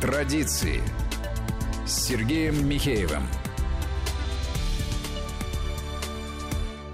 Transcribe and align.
Традиции 0.00 0.82
с 1.86 2.06
Сергеем 2.06 2.66
Михеевым. 2.66 3.22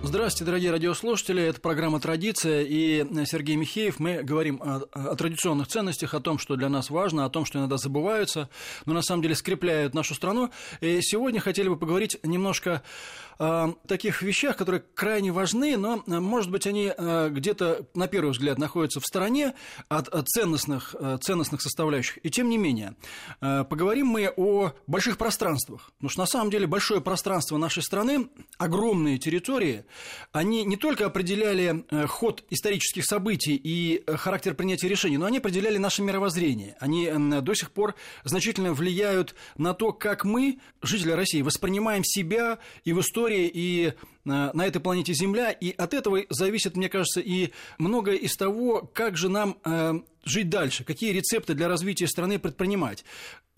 Здравствуйте, 0.06 0.44
дорогие 0.44 0.70
радиослушатели. 0.70 1.42
Это 1.42 1.60
программа 1.60 1.98
«Традиция» 1.98 2.62
и 2.62 3.04
Сергей 3.26 3.56
Михеев. 3.56 3.98
Мы 3.98 4.22
говорим 4.22 4.62
о, 4.62 4.82
о 4.92 5.16
традиционных 5.16 5.66
ценностях, 5.66 6.14
о 6.14 6.20
том, 6.20 6.38
что 6.38 6.54
для 6.54 6.68
нас 6.68 6.90
важно, 6.90 7.24
о 7.24 7.28
том, 7.28 7.44
что 7.44 7.58
иногда 7.58 7.76
забываются, 7.76 8.48
но 8.84 8.94
на 8.94 9.02
самом 9.02 9.22
деле 9.22 9.34
скрепляют 9.34 9.94
нашу 9.94 10.14
страну. 10.14 10.52
И 10.80 11.00
сегодня 11.02 11.40
хотели 11.40 11.68
бы 11.68 11.76
поговорить 11.76 12.18
немножко 12.22 12.84
о 13.40 13.72
таких 13.88 14.22
вещах, 14.22 14.56
которые 14.56 14.84
крайне 14.94 15.32
важны, 15.32 15.76
но, 15.76 16.02
может 16.06 16.52
быть, 16.52 16.68
они 16.68 16.92
э, 16.96 17.28
где-то, 17.30 17.86
на 17.94 18.06
первый 18.06 18.30
взгляд, 18.30 18.58
находятся 18.58 19.00
в 19.00 19.04
стороне 19.04 19.54
от 19.88 20.08
ценностных, 20.28 20.94
э, 20.98 21.18
ценностных 21.20 21.60
составляющих. 21.60 22.24
И 22.24 22.30
тем 22.30 22.48
не 22.48 22.58
менее, 22.58 22.94
э, 23.40 23.64
поговорим 23.64 24.06
мы 24.06 24.32
о 24.36 24.72
больших 24.86 25.18
пространствах. 25.18 25.90
Потому 25.96 26.10
что, 26.10 26.20
на 26.20 26.26
самом 26.26 26.50
деле, 26.50 26.68
большое 26.68 27.00
пространство 27.00 27.56
нашей 27.58 27.82
страны, 27.82 28.28
огромные 28.56 29.18
территории– 29.18 29.84
они 30.32 30.64
не 30.64 30.76
только 30.76 31.06
определяли 31.06 31.84
э, 31.90 32.06
ход 32.06 32.44
исторических 32.50 33.04
событий 33.04 33.60
и 33.62 34.02
э, 34.06 34.16
характер 34.16 34.54
принятия 34.54 34.88
решений, 34.88 35.18
но 35.18 35.26
они 35.26 35.38
определяли 35.38 35.78
наше 35.78 36.02
мировоззрение. 36.02 36.76
Они 36.80 37.10
до 37.40 37.54
сих 37.54 37.70
пор 37.70 37.94
значительно 38.24 38.72
влияют 38.72 39.34
на 39.56 39.74
то, 39.74 39.92
как 39.92 40.24
мы, 40.24 40.58
жители 40.82 41.12
России, 41.12 41.42
воспринимаем 41.42 42.04
себя 42.04 42.58
и 42.84 42.92
в 42.92 43.00
истории, 43.00 43.50
и 43.52 43.86
э, 43.86 43.92
на 44.24 44.66
этой 44.66 44.80
планете 44.80 45.14
Земля, 45.14 45.50
и 45.50 45.70
от 45.70 45.94
этого 45.94 46.22
зависит, 46.30 46.76
мне 46.76 46.88
кажется, 46.88 47.20
и 47.20 47.52
многое 47.78 48.16
из 48.16 48.36
того, 48.36 48.88
как 48.92 49.16
же 49.16 49.28
нам 49.28 49.56
жить 50.26 50.50
дальше, 50.50 50.84
какие 50.84 51.12
рецепты 51.12 51.54
для 51.54 51.68
развития 51.68 52.06
страны 52.06 52.38
предпринимать 52.38 53.04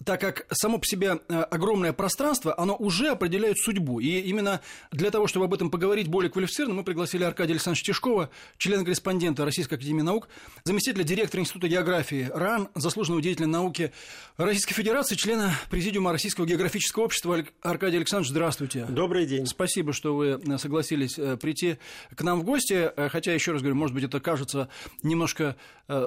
так 0.04 0.20
как 0.20 0.46
само 0.52 0.78
по 0.78 0.86
себе 0.86 1.18
э, 1.28 1.40
огромное 1.42 1.92
пространство, 1.92 2.54
оно 2.58 2.76
уже 2.76 3.08
определяет 3.08 3.58
судьбу. 3.58 3.98
И 4.00 4.20
именно 4.20 4.60
для 4.92 5.10
того, 5.10 5.26
чтобы 5.26 5.46
об 5.46 5.54
этом 5.54 5.70
поговорить 5.70 6.08
более 6.08 6.30
квалифицированно, 6.30 6.76
мы 6.76 6.84
пригласили 6.84 7.24
Аркадия 7.24 7.54
Александровича 7.54 7.92
Тишкова, 7.92 8.30
члена-корреспондента 8.58 9.44
Российской 9.44 9.74
Академии 9.74 10.02
Наук, 10.02 10.28
заместителя 10.64 11.02
директора 11.02 11.42
Института 11.42 11.68
географии 11.68 12.30
РАН, 12.32 12.68
заслуженного 12.74 13.22
деятеля 13.22 13.48
науки 13.48 13.92
Российской 14.36 14.74
Федерации, 14.74 15.16
члена 15.16 15.52
Президиума 15.68 16.12
Российского 16.12 16.46
географического 16.46 17.04
общества. 17.04 17.44
Аркадий 17.62 17.96
Александрович, 17.96 18.30
здравствуйте. 18.30 18.86
Добрый 18.88 19.26
день. 19.26 19.46
Спасибо, 19.46 19.92
что 19.92 20.14
вы 20.14 20.40
э, 20.40 20.58
согласились 20.58 21.18
э, 21.18 21.36
прийти 21.36 21.78
к 22.14 22.22
нам 22.22 22.40
в 22.40 22.44
гости, 22.44 22.92
хотя, 23.10 23.32
еще 23.32 23.52
раз 23.52 23.62
говорю, 23.62 23.76
может 23.76 23.94
быть, 23.94 24.04
это 24.04 24.20
кажется 24.20 24.68
немножко 25.02 25.56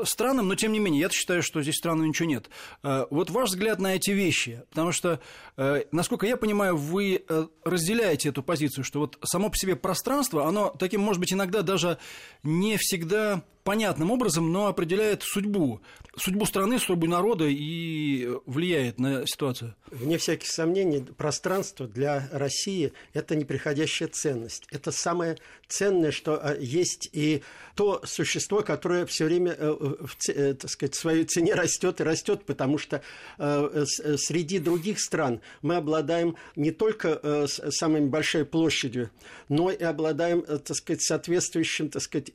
странным, 0.03 0.47
но 0.51 0.55
тем 0.55 0.73
не 0.73 0.79
менее, 0.79 0.99
я 0.99 1.09
считаю, 1.09 1.43
что 1.43 1.61
здесь 1.61 1.77
странного 1.77 2.07
ничего 2.07 2.27
нет. 2.27 2.49
Вот 2.83 3.29
ваш 3.29 3.51
взгляд 3.51 3.79
на 3.79 3.95
эти 3.95 4.11
вещи, 4.11 4.63
потому 4.69 4.91
что, 4.91 5.21
э, 5.55 5.83
насколько 5.93 6.27
я 6.27 6.35
понимаю, 6.35 6.75
вы 6.75 7.23
э, 7.25 7.47
разделяете 7.63 8.29
эту 8.29 8.43
позицию, 8.43 8.83
что 8.83 8.99
вот 8.99 9.17
само 9.23 9.49
по 9.49 9.55
себе 9.55 9.77
пространство, 9.77 10.45
оно 10.45 10.75
таким, 10.77 10.99
может 10.99 11.21
быть, 11.21 11.31
иногда 11.31 11.61
даже 11.61 11.99
не 12.43 12.75
всегда 12.75 13.43
понятным 13.63 14.11
образом, 14.11 14.51
но 14.51 14.67
определяет 14.67 15.23
судьбу, 15.23 15.81
судьбу 16.15 16.45
страны, 16.45 16.79
судьбу 16.79 17.07
народа 17.07 17.45
и 17.47 18.29
влияет 18.45 18.99
на 18.99 19.25
ситуацию. 19.25 19.75
Вне 19.89 20.17
всяких 20.17 20.49
сомнений, 20.49 21.01
пространство 21.01 21.87
для 21.87 22.27
России– 22.31 22.93
это 23.13 23.35
неприходящая 23.35 24.09
ценность. 24.09 24.65
Это 24.71 24.91
самое 24.91 25.37
ценное, 25.67 26.11
что 26.11 26.39
а, 26.41 26.55
есть, 26.55 27.09
и 27.13 27.43
то 27.75 28.01
существо, 28.05 28.61
которое 28.61 29.05
все 29.05 29.25
время, 29.25 29.55
э, 29.57 29.95
э, 30.27 30.53
так 30.55 30.69
сказать, 30.69 30.95
в 30.95 30.99
своей 30.99 31.23
цене 31.23 31.53
растет 31.53 32.01
и 32.01 32.03
растет, 32.03 32.43
потому 32.45 32.77
что 32.77 33.01
э, 33.37 33.85
среди 34.17 34.59
других 34.59 34.99
стран 34.99 35.41
мы 35.61 35.75
обладаем 35.75 36.35
не 36.55 36.71
только 36.71 37.47
самой 37.47 38.01
большой 38.01 38.45
площадью, 38.45 39.09
но 39.49 39.71
и 39.71 39.83
обладаем, 39.83 40.41
так 40.41 40.75
сказать, 40.75 41.01
соответствующим, 41.01 41.89
так 41.89 42.01
сказать, 42.01 42.31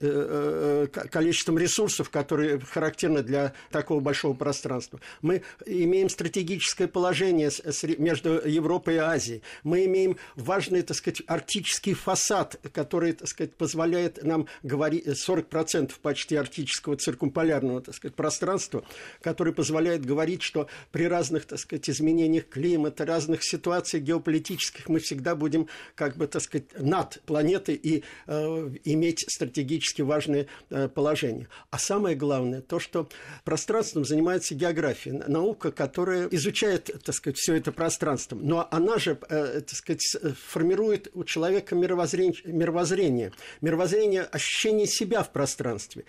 количеством 1.17 1.57
ресурсов, 1.57 2.11
которые 2.11 2.61
характерны 2.61 3.23
для 3.23 3.55
такого 3.71 4.01
большого 4.01 4.35
пространства. 4.35 5.01
Мы 5.23 5.45
имеем 5.65 6.11
стратегическое 6.11 6.89
положение 6.89 7.51
между 7.97 8.47
Европой 8.47 8.97
и 8.97 8.99
Азией. 8.99 9.41
Мы 9.63 9.87
имеем 9.87 10.19
важный, 10.35 10.83
так 10.83 10.95
сказать, 10.95 11.23
арктический 11.27 11.95
фасад, 11.95 12.61
который, 12.75 13.15
так 13.15 13.29
сказать, 13.29 13.55
позволяет 13.55 14.23
нам 14.25 14.47
говорить 14.63 15.07
40% 15.07 15.93
почти 16.03 16.37
арктического 16.37 16.99
циркумполярного, 16.99 17.81
так 17.81 17.95
сказать, 17.95 18.15
пространства, 18.15 18.85
который 19.23 19.55
позволяет 19.55 20.05
говорить, 20.05 20.43
что 20.43 20.69
при 20.93 21.05
разных, 21.05 21.47
так 21.47 21.59
сказать, 21.61 21.89
изменениях 21.89 22.47
климата, 22.47 23.07
разных 23.07 23.43
ситуациях 23.43 24.03
геополитических 24.03 24.91
мы 24.91 24.99
всегда 24.99 25.35
будем, 25.35 25.67
как 25.95 26.19
бы, 26.19 26.27
так 26.27 26.43
сказать, 26.43 26.79
над 26.79 27.23
планетой 27.25 27.77
и 27.77 28.05
э, 28.27 28.71
иметь 28.85 29.25
стратегически 29.31 30.03
важные 30.03 30.49
э, 30.69 30.89
положения 30.89 31.06
положение. 31.07 31.47
А 31.71 31.79
самое 31.79 32.17
главное, 32.17 32.61
то, 32.61 32.81
что 32.81 33.09
пространством 33.45 34.05
занимается 34.05 34.57
география, 34.57 35.13
наука, 35.13 35.71
которая 35.71 36.27
изучает, 36.33 36.91
так 37.05 37.15
сказать, 37.15 37.39
все 37.39 37.55
это 37.55 37.71
пространство. 37.71 38.35
Но 38.35 38.67
она 38.73 38.99
же, 38.99 39.17
э, 39.29 39.61
так 39.61 39.71
сказать, 39.77 40.03
формирует 40.49 41.09
у 41.15 41.23
человека 41.23 41.77
мировоззрение, 41.77 42.35
мировоззрение, 42.45 43.33
мировоззрение 43.61 44.23
ощущение 44.23 44.89
себя 44.89 45.23
в 45.23 45.31
пространстве 45.31 46.05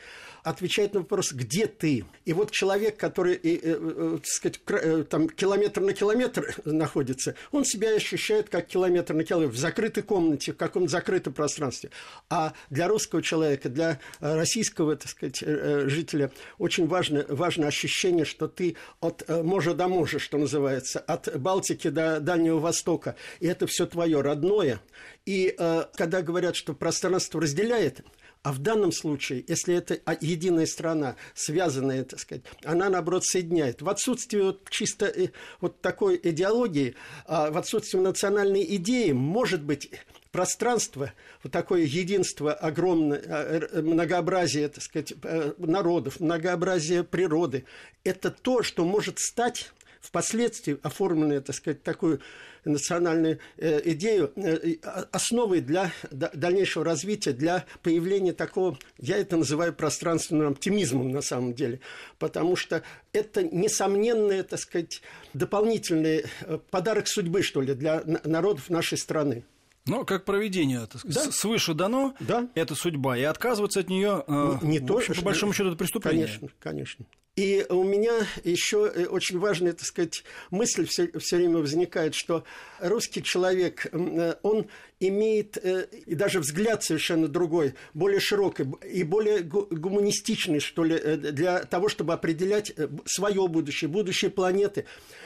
отвечает 0.49 0.93
на 0.93 1.01
вопрос, 1.01 1.33
где 1.33 1.67
ты? 1.67 2.05
И 2.25 2.33
вот 2.33 2.51
человек, 2.51 2.97
который, 2.97 3.35
э, 3.35 3.59
э, 3.63 4.17
так 4.17 4.25
сказать, 4.25 4.61
э, 4.67 5.03
там, 5.03 5.29
километр 5.29 5.81
на 5.81 5.93
километр 5.93 6.55
находится, 6.65 7.35
он 7.51 7.65
себя 7.65 7.93
ощущает 7.93 8.49
как 8.49 8.67
километр 8.67 9.13
на 9.13 9.23
километр 9.23 9.53
в 9.53 9.57
закрытой 9.57 10.03
комнате, 10.03 10.53
в 10.53 10.57
каком-то 10.57 10.89
закрытом 10.89 11.33
пространстве. 11.33 11.89
А 12.29 12.53
для 12.69 12.87
русского 12.87 13.21
человека, 13.21 13.69
для 13.69 13.99
российского, 14.19 14.86
так 14.95 15.09
сказать, 15.09 15.39
жителя 15.39 16.31
очень 16.57 16.87
важно, 16.87 17.25
важно 17.29 17.67
ощущение, 17.67 18.25
что 18.25 18.47
ты 18.47 18.75
от 18.99 19.27
моря 19.27 19.73
до 19.73 19.87
моря, 19.87 20.19
что 20.19 20.37
называется, 20.37 20.99
от 20.99 21.39
Балтики 21.39 21.89
до 21.89 22.19
Дальнего 22.19 22.59
Востока, 22.59 23.15
и 23.39 23.47
это 23.47 23.67
все 23.67 23.85
твое 23.85 24.21
родное. 24.21 24.79
И 25.25 25.55
когда 25.95 26.21
говорят, 26.21 26.55
что 26.55 26.73
пространство 26.73 27.41
разделяет, 27.41 28.05
а 28.43 28.53
в 28.53 28.59
данном 28.59 28.93
случае, 28.93 29.43
если 29.47 29.75
это 29.75 29.99
единая 30.21 30.67
страна, 30.67 31.17
связанная, 31.33 32.05
так 32.05 32.19
сказать, 32.19 32.43
она, 32.63 32.89
наоборот, 32.89 33.25
соединяет. 33.25 33.81
В 33.81 33.89
отсутствии 33.89 34.39
вот 34.39 34.69
чисто 34.69 35.07
э, 35.07 35.29
вот 35.59 35.81
такой 35.81 36.17
идеологии, 36.23 36.95
а 37.25 37.51
в 37.51 37.57
отсутствии 37.57 37.99
национальной 37.99 38.63
идеи, 38.77 39.11
может 39.11 39.63
быть, 39.63 39.91
пространство, 40.37 41.13
вот 41.41 41.51
такое 41.51 41.81
единство 41.81 42.53
огромное, 42.53 43.19
э, 43.25 43.81
многообразие, 43.81 44.67
так 44.67 44.83
сказать, 44.83 45.13
э, 45.23 45.53
народов, 45.57 46.19
многообразие 46.19 47.03
природы, 47.03 47.65
это 48.03 48.29
то, 48.29 48.61
что 48.61 48.85
может 48.85 49.17
стать 49.17 49.71
впоследствии 49.99 50.77
оформленную, 50.83 51.41
так 51.41 51.55
сказать, 51.55 51.81
такую 51.81 52.21
национальную 52.65 53.39
э, 53.57 53.81
идею 53.93 54.31
э, 54.35 54.75
основой 55.11 55.61
для 55.61 55.91
дальнейшего 56.11 56.85
развития, 56.85 57.31
для 57.31 57.65
появления 57.81 58.33
такого, 58.33 58.77
я 58.99 59.17
это 59.17 59.37
называю 59.37 59.73
пространственным 59.73 60.51
оптимизмом 60.51 61.09
на 61.09 61.21
самом 61.21 61.55
деле, 61.55 61.79
потому 62.19 62.55
что 62.55 62.83
это 63.11 63.41
несомненный, 63.41 64.43
так 64.43 64.59
сказать, 64.59 65.01
дополнительный 65.33 66.25
подарок 66.69 67.07
судьбы, 67.07 67.41
что 67.41 67.59
ли, 67.61 67.73
для 67.73 68.03
народов 68.23 68.69
нашей 68.69 68.99
страны. 68.99 69.43
Но 69.87 70.05
как 70.05 70.25
проведение, 70.25 70.85
так 70.85 71.01
сказать, 71.01 71.25
да. 71.25 71.31
свыше 71.31 71.73
дано, 71.73 72.13
да. 72.19 72.47
это 72.55 72.75
судьба, 72.75 73.17
и 73.17 73.23
отказываться 73.23 73.79
от 73.79 73.89
нее, 73.89 74.23
не, 74.61 74.79
не 74.79 74.79
то, 74.79 74.99
по 75.15 75.21
большому 75.21 75.53
счету, 75.53 75.69
это 75.69 75.77
преступление. 75.77 76.25
Конечно, 76.27 76.49
конечно. 76.59 77.05
И 77.37 77.63
у 77.69 77.83
меня 77.83 78.25
еще 78.43 78.91
э, 78.93 79.05
очень 79.05 79.37
важная, 79.37 79.73
так 79.73 79.85
сказать, 79.85 80.23
мысль 80.49 80.87
все, 80.87 81.07
все 81.19 81.37
время 81.37 81.59
возникает, 81.59 82.15
что 82.15 82.43
русский 82.79 83.21
человек, 83.21 83.85
э, 83.91 84.33
он 84.41 84.65
имеет 84.99 85.55
э, 85.57 85.87
и 86.07 86.15
даже 86.15 86.39
взгляд 86.39 86.83
совершенно 86.83 87.27
другой, 87.27 87.75
более 87.93 88.19
широкий 88.19 88.65
и 88.91 89.03
более 89.03 89.41
гуманистичный, 89.41 90.59
что 90.59 90.83
ли, 90.83 90.97
для 90.97 91.59
того, 91.59 91.89
чтобы 91.89 92.13
определять 92.13 92.73
свое 93.05 93.47
будущее, 93.47 93.87
будущее 93.87 94.31
планеты. 94.31 94.85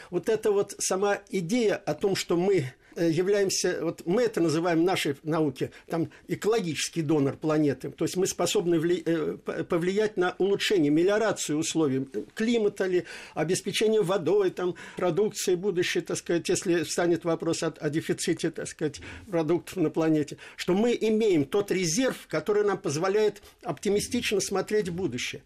Вот 0.10 0.28
эта 0.28 0.52
вот 0.52 0.76
сама 0.80 1.20
идея 1.30 1.78
о 1.78 1.94
том, 1.94 2.18
что 2.18 2.36
мы 2.36 2.66
Э, 2.66 2.81
являемся, 2.96 3.80
вот 3.82 4.04
мы 4.06 4.24
это 4.24 4.42
называем 4.42 4.82
в 4.82 4.84
нашей 4.84 5.16
науке, 5.24 5.72
там, 5.88 6.10
экологический 6.28 7.02
донор 7.02 7.38
планеты, 7.38 7.92
то 7.92 8.06
есть 8.06 8.18
мы 8.18 8.28
способны 8.28 8.80
вли, 8.80 9.02
э, 9.06 9.38
повлиять 9.68 10.18
на 10.18 10.36
улучшение, 10.38 10.92
мелиорацию 10.92 11.58
условий 11.58 12.08
климата 12.34 12.86
ли, 12.86 13.06
обеспечение 13.34 14.02
водой, 14.02 14.50
там, 14.52 14.76
продукции 14.98 15.56
будущей, 15.56 16.02
так 16.02 16.18
сказать, 16.18 16.48
если 16.50 16.84
встанет 16.84 17.24
вопрос 17.24 17.64
о, 17.64 17.74
о 17.80 17.90
дефиците, 17.90 18.52
так 18.52 18.68
сказать, 18.68 19.02
продуктов 19.30 19.78
на 19.78 19.90
планете, 19.90 20.38
что 20.56 20.74
мы 20.74 20.98
имеем 21.00 21.46
тот 21.46 21.72
резерв, 21.72 22.28
который 22.28 22.64
нам 22.64 22.78
позволяет 22.78 23.42
оптимистично 23.64 24.40
смотреть 24.40 24.90
в 24.90 24.94
будущее. 24.94 25.42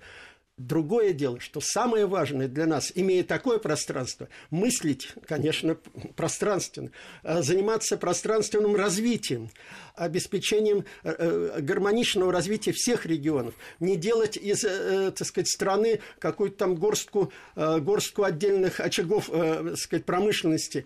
Другое 0.57 1.11
дело, 1.11 1.41
что 1.41 1.59
самое 1.59 2.05
важное 2.05 2.47
для 2.47 2.65
нас, 2.65 2.89
имея 2.95 3.25
такое 3.25 3.59
пространство, 3.59 4.29
мыслить, 4.51 5.09
конечно, 5.27 5.75
пространственно, 6.15 6.91
а 7.23 7.41
заниматься 7.41 7.97
пространственным 7.97 8.73
развитием, 8.73 9.49
обеспечением 9.95 10.85
э, 11.03 11.13
э, 11.17 11.59
гармоничного 11.59 12.31
развития 12.31 12.71
всех 12.71 13.05
регионов, 13.05 13.53
не 13.81 13.97
делать 13.97 14.37
из, 14.37 14.63
э, 14.63 15.11
так 15.11 15.27
сказать, 15.27 15.49
страны 15.49 15.99
какую-то 16.19 16.55
там 16.55 16.75
горстку, 16.75 17.33
горстку 17.57 18.23
отдельных 18.23 18.79
очагов, 18.79 19.29
так 19.29 19.77
сказать, 19.77 20.05
промышленности, 20.05 20.85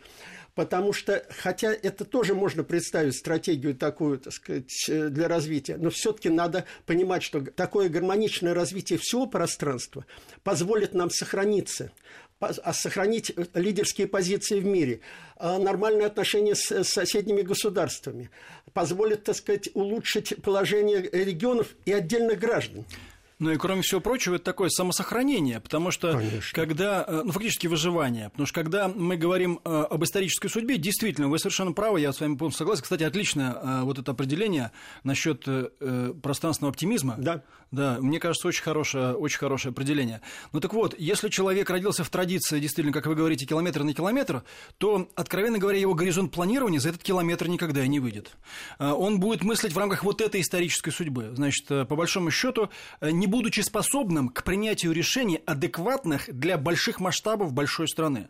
потому 0.59 0.91
что, 0.91 1.25
хотя 1.29 1.71
это 1.71 2.03
тоже 2.03 2.35
можно 2.35 2.65
представить 2.65 3.15
стратегию 3.15 3.73
такую, 3.73 4.19
так 4.19 4.33
сказать, 4.33 4.89
для 4.89 5.29
развития, 5.29 5.77
но 5.77 5.89
все-таки 5.89 6.27
надо 6.27 6.65
понимать, 6.85 7.23
что 7.23 7.39
такое 7.39 7.87
гармоничное 7.87 8.53
развитие 8.53 8.99
всего 8.99 9.25
пространства 9.25 10.05
позволит 10.43 10.93
нам 10.93 11.11
сохраниться, 11.11 11.93
а 12.41 12.73
сохранить 12.73 13.31
лидерские 13.53 14.07
позиции 14.07 14.59
в 14.59 14.65
мире, 14.65 14.99
а 15.37 15.59
нормальные 15.59 16.07
отношения 16.07 16.55
с 16.55 16.83
соседними 16.83 17.41
государствами, 17.41 18.29
позволит, 18.73 19.23
так 19.23 19.37
сказать, 19.37 19.69
улучшить 19.73 20.43
положение 20.43 21.09
регионов 21.09 21.73
и 21.85 21.93
отдельных 21.93 22.37
граждан. 22.37 22.83
Ну 23.39 23.51
и 23.51 23.57
кроме 23.57 23.81
всего 23.81 24.01
прочего, 24.01 24.35
это 24.35 24.43
такое 24.43 24.67
самосохранение, 24.67 25.61
потому 25.61 25.91
что 25.91 26.11
Конечно. 26.11 26.53
когда, 26.53 27.05
э, 27.07 27.21
ну 27.23 27.31
фактически 27.31 27.67
выживание, 27.67 28.29
потому 28.31 28.45
что 28.45 28.53
когда 28.53 28.89
мы 28.89 29.15
говорим 29.15 29.61
э, 29.63 29.69
об 29.89 30.03
исторической 30.03 30.49
судьбе, 30.49 30.77
действительно, 30.77 31.29
вы 31.29 31.39
совершенно 31.39 31.71
правы, 31.71 32.01
я 32.01 32.11
с 32.11 32.19
вами 32.19 32.35
полностью 32.35 32.59
согласен. 32.59 32.83
Кстати, 32.83 33.03
отличное 33.03 33.53
э, 33.53 33.81
вот 33.83 33.97
это 33.97 34.11
определение 34.11 34.71
насчет 35.03 35.47
пространственного 36.21 36.71
оптимизма. 36.71 37.15
Да. 37.17 37.43
Да, 37.71 37.97
мне 38.01 38.19
кажется, 38.19 38.47
очень 38.47 38.63
хорошее, 38.63 39.13
очень 39.13 39.37
хорошее 39.37 39.71
определение. 39.71 40.21
Ну 40.53 40.59
так 40.59 40.73
вот, 40.73 40.95
если 40.97 41.29
человек 41.29 41.69
родился 41.69 42.03
в 42.03 42.09
традиции, 42.09 42.59
действительно, 42.59 42.91
как 42.91 43.05
вы 43.05 43.13
говорите, 43.13 43.45
километр 43.45 43.83
на 43.83 43.93
километр, 43.93 44.43
то, 44.79 45.07
откровенно 45.15 45.59
говоря, 45.59 45.77
его 45.77 45.93
горизонт 45.93 46.31
планирования 46.31 46.79
за 46.79 46.89
этот 46.89 47.03
километр 47.03 47.47
никогда 47.47 47.83
и 47.83 47.87
не 47.87 47.99
выйдет. 47.99 48.31
Он 48.79 49.19
будет 49.19 49.43
мыслить 49.43 49.73
в 49.73 49.77
рамках 49.77 50.03
вот 50.03 50.19
этой 50.19 50.41
исторической 50.41 50.89
судьбы. 50.89 51.31
Значит, 51.35 51.67
по 51.67 51.95
большому 51.95 52.31
счету, 52.31 52.69
не 53.01 53.27
будучи 53.29 53.61
способным 53.61 54.29
к 54.29 54.43
принятию 54.43 54.91
решений, 54.91 55.41
адекватных 55.45 56.25
для 56.27 56.57
больших 56.57 56.99
масштабов 56.99 57.53
большой 57.53 57.87
страны. 57.87 58.29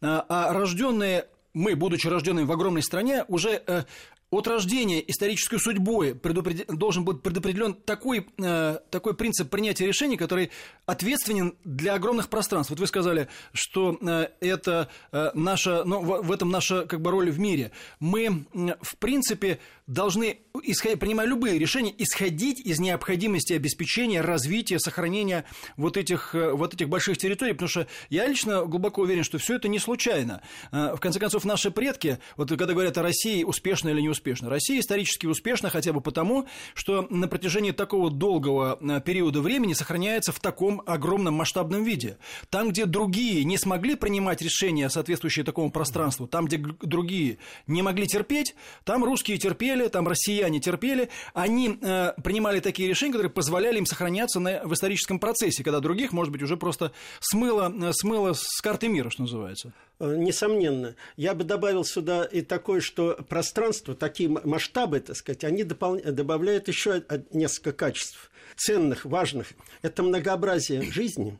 А, 0.00 0.24
а 0.28 0.52
рожденные 0.52 1.26
мы, 1.52 1.74
будучи 1.74 2.06
рожденными 2.06 2.44
в 2.44 2.52
огромной 2.52 2.82
стране, 2.82 3.24
уже 3.26 3.62
э, 3.66 3.82
от 4.30 4.46
рождения 4.46 5.02
исторической 5.08 5.58
судьбой 5.58 6.14
предупред... 6.14 6.66
должен 6.68 7.04
быть 7.04 7.20
предопределен 7.22 7.74
такой, 7.74 8.26
э, 8.38 8.78
такой 8.90 9.14
принцип 9.14 9.50
принятия 9.50 9.86
решений, 9.86 10.16
который 10.16 10.50
ответственен 10.86 11.56
для 11.64 11.94
огромных 11.94 12.28
пространств. 12.28 12.70
Вот 12.70 12.78
вы 12.78 12.86
сказали, 12.86 13.28
что 13.52 13.98
э, 14.00 14.28
это 14.40 14.88
э, 15.10 15.30
наша, 15.34 15.84
ну, 15.84 16.00
в, 16.00 16.22
в 16.22 16.32
этом 16.32 16.50
наша 16.50 16.86
как 16.86 17.00
бы, 17.00 17.10
роль 17.10 17.30
в 17.30 17.40
мире. 17.40 17.72
Мы, 17.98 18.46
э, 18.54 18.76
в 18.80 18.96
принципе, 18.98 19.58
должны, 19.90 20.38
исходя, 20.62 20.96
принимая 20.96 21.26
любые 21.26 21.58
решения, 21.58 21.92
исходить 21.98 22.60
из 22.60 22.78
необходимости 22.78 23.54
обеспечения, 23.54 24.20
развития, 24.20 24.78
сохранения 24.78 25.44
вот 25.76 25.96
этих, 25.96 26.34
э, 26.36 26.52
вот 26.52 26.74
этих 26.74 26.88
больших 26.88 27.18
территорий, 27.18 27.52
потому 27.52 27.68
что 27.68 27.88
я 28.08 28.26
лично 28.28 28.64
глубоко 28.64 29.02
уверен, 29.02 29.24
что 29.24 29.38
все 29.38 29.56
это 29.56 29.66
не 29.66 29.80
случайно. 29.80 30.42
Э, 30.70 30.94
в 30.94 31.00
конце 31.00 31.18
концов, 31.18 31.44
наши 31.44 31.72
предки, 31.72 32.20
вот 32.36 32.48
когда 32.50 32.72
говорят 32.72 32.96
о 32.98 33.02
России, 33.02 33.42
успешно 33.42 33.88
или 33.88 34.00
не 34.00 34.08
успешна. 34.20 34.50
Россия 34.50 34.80
исторически 34.80 35.26
успешна 35.26 35.70
хотя 35.70 35.92
бы 35.92 36.02
потому, 36.02 36.46
что 36.74 37.06
на 37.08 37.26
протяжении 37.26 37.70
такого 37.70 38.10
долгого 38.10 38.78
э, 38.80 39.00
периода 39.00 39.40
времени 39.40 39.72
сохраняется 39.72 40.32
в 40.32 40.40
таком 40.40 40.82
огромном 40.84 41.34
масштабном 41.34 41.82
виде. 41.82 42.18
Там, 42.50 42.68
где 42.68 42.84
другие 42.84 43.44
не 43.44 43.56
смогли 43.56 43.94
принимать 43.94 44.42
решения, 44.42 44.90
соответствующие 44.90 45.44
такому 45.44 45.70
пространству, 45.70 46.26
там, 46.26 46.44
где 46.44 46.58
другие 46.58 47.38
не 47.66 47.80
могли 47.80 48.06
терпеть, 48.06 48.54
там 48.84 49.04
русские 49.04 49.38
терпели, 49.38 49.88
там 49.88 50.06
россияне 50.06 50.60
терпели, 50.60 51.08
они 51.32 51.78
э, 51.80 52.12
принимали 52.22 52.60
такие 52.60 52.88
решения, 52.88 53.12
которые 53.12 53.32
позволяли 53.32 53.78
им 53.78 53.86
сохраняться 53.86 54.38
на, 54.38 54.62
в 54.64 54.74
историческом 54.74 55.18
процессе, 55.18 55.64
когда 55.64 55.80
других, 55.80 56.12
может 56.12 56.30
быть, 56.30 56.42
уже 56.42 56.58
просто 56.58 56.92
смыло, 57.20 57.72
э, 57.72 57.92
смыло 57.94 58.34
с 58.34 58.60
карты 58.60 58.88
мира, 58.88 59.08
что 59.08 59.22
называется. 59.22 59.72
Э, 59.98 60.16
несомненно. 60.16 60.96
Я 61.16 61.34
бы 61.34 61.44
добавил 61.44 61.84
сюда 61.84 62.24
и 62.24 62.40
такое, 62.40 62.80
что 62.80 63.18
пространство, 63.28 63.94
такие 64.10 64.28
масштабы, 64.28 65.00
так 65.00 65.16
сказать, 65.16 65.44
они 65.44 65.64
допол... 65.64 66.00
добавляют 66.00 66.68
еще 66.68 67.02
несколько 67.32 67.72
качеств 67.72 68.30
ценных, 68.56 69.04
важных. 69.04 69.48
Это 69.82 70.02
многообразие 70.02 70.82
жизни. 70.82 71.38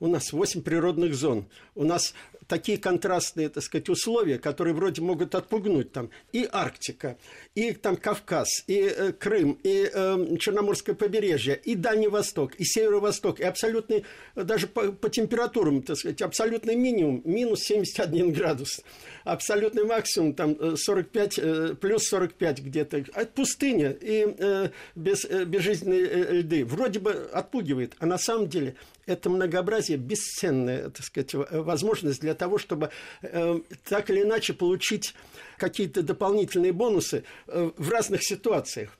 У 0.00 0.06
нас 0.06 0.32
восемь 0.32 0.62
природных 0.62 1.14
зон. 1.14 1.46
У 1.74 1.84
нас 1.84 2.14
такие 2.50 2.78
контрастные, 2.78 3.48
так 3.48 3.62
сказать, 3.62 3.88
условия, 3.88 4.38
которые 4.38 4.74
вроде 4.74 5.00
могут 5.02 5.34
отпугнуть 5.34 5.92
там 5.92 6.10
и 6.32 6.48
Арктика, 6.50 7.16
и 7.54 7.72
там 7.72 7.96
Кавказ, 7.96 8.64
и 8.66 8.80
э, 8.80 9.12
Крым, 9.12 9.58
и 9.62 9.88
э, 9.92 10.36
Черноморское 10.38 10.94
побережье, 10.94 11.60
и 11.62 11.76
Дальний 11.76 12.08
Восток, 12.08 12.54
и 12.56 12.64
Северо-Восток, 12.64 13.40
и 13.40 13.44
абсолютный, 13.44 14.04
даже 14.34 14.66
по, 14.66 14.90
по 14.90 15.08
температурам, 15.08 15.82
так 15.82 15.96
сказать, 15.96 16.20
абсолютный 16.22 16.74
минимум, 16.74 17.22
минус 17.24 17.60
71 17.60 18.32
градус, 18.32 18.80
абсолютный 19.24 19.84
максимум, 19.84 20.34
там 20.34 20.76
45, 20.76 21.38
э, 21.38 21.42
э, 21.42 21.74
плюс 21.74 22.08
45 22.08 22.60
где-то, 22.62 23.04
а 23.14 23.22
это 23.22 23.32
пустыня 23.32 23.96
и 24.00 24.26
э, 24.26 24.70
без, 24.96 25.24
э, 25.24 25.44
безжизненные 25.44 26.06
э, 26.06 26.32
льды. 26.40 26.64
Вроде 26.64 26.98
бы 26.98 27.12
отпугивает, 27.32 27.94
а 28.00 28.06
на 28.06 28.18
самом 28.18 28.48
деле 28.48 28.74
это 29.10 29.28
многообразие 29.28 29.98
бесценная, 29.98 30.90
так 30.90 31.04
сказать, 31.04 31.34
возможность 31.34 32.20
для 32.20 32.34
того, 32.34 32.58
чтобы 32.58 32.90
э, 33.22 33.60
так 33.88 34.10
или 34.10 34.22
иначе 34.22 34.52
получить 34.52 35.14
какие-то 35.58 36.02
дополнительные 36.02 36.72
бонусы 36.72 37.24
э, 37.46 37.70
в 37.76 37.90
разных 37.90 38.22
ситуациях 38.22 38.96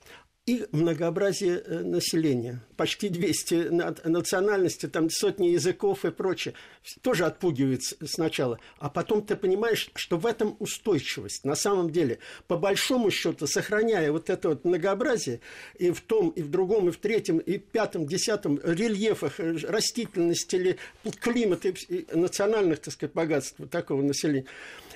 и 0.51 0.65
многообразие 0.73 1.59
э, 1.59 1.79
населения. 1.79 2.59
Почти 2.75 3.07
200 3.07 4.07
национальностей, 4.07 4.89
там 4.89 5.09
сотни 5.09 5.47
языков 5.47 6.03
и 6.03 6.11
прочее. 6.11 6.55
Тоже 7.01 7.25
отпугивает 7.25 7.83
сначала. 8.03 8.59
А 8.77 8.89
потом 8.89 9.25
ты 9.25 9.37
понимаешь, 9.37 9.89
что 9.95 10.17
в 10.17 10.25
этом 10.25 10.57
устойчивость. 10.59 11.45
На 11.45 11.55
самом 11.55 11.89
деле, 11.89 12.19
по 12.47 12.57
большому 12.57 13.11
счету, 13.11 13.47
сохраняя 13.47 14.11
вот 14.11 14.29
это 14.29 14.49
вот 14.49 14.65
многообразие 14.65 15.39
и 15.79 15.91
в 15.91 16.01
том, 16.01 16.31
и 16.31 16.41
в 16.41 16.49
другом, 16.49 16.89
и 16.89 16.91
в 16.91 16.97
третьем, 16.97 17.37
и 17.37 17.57
в 17.57 17.63
пятом, 17.63 18.05
десятом 18.05 18.59
рельефах 18.61 19.39
э, 19.39 19.55
растительности 19.63 20.57
или 20.57 20.77
климата 21.21 21.69
и 21.69 22.05
национальных, 22.13 22.79
так 22.79 22.93
сказать, 22.93 23.13
богатств 23.13 23.55
такого 23.69 24.01
населения, 24.01 24.47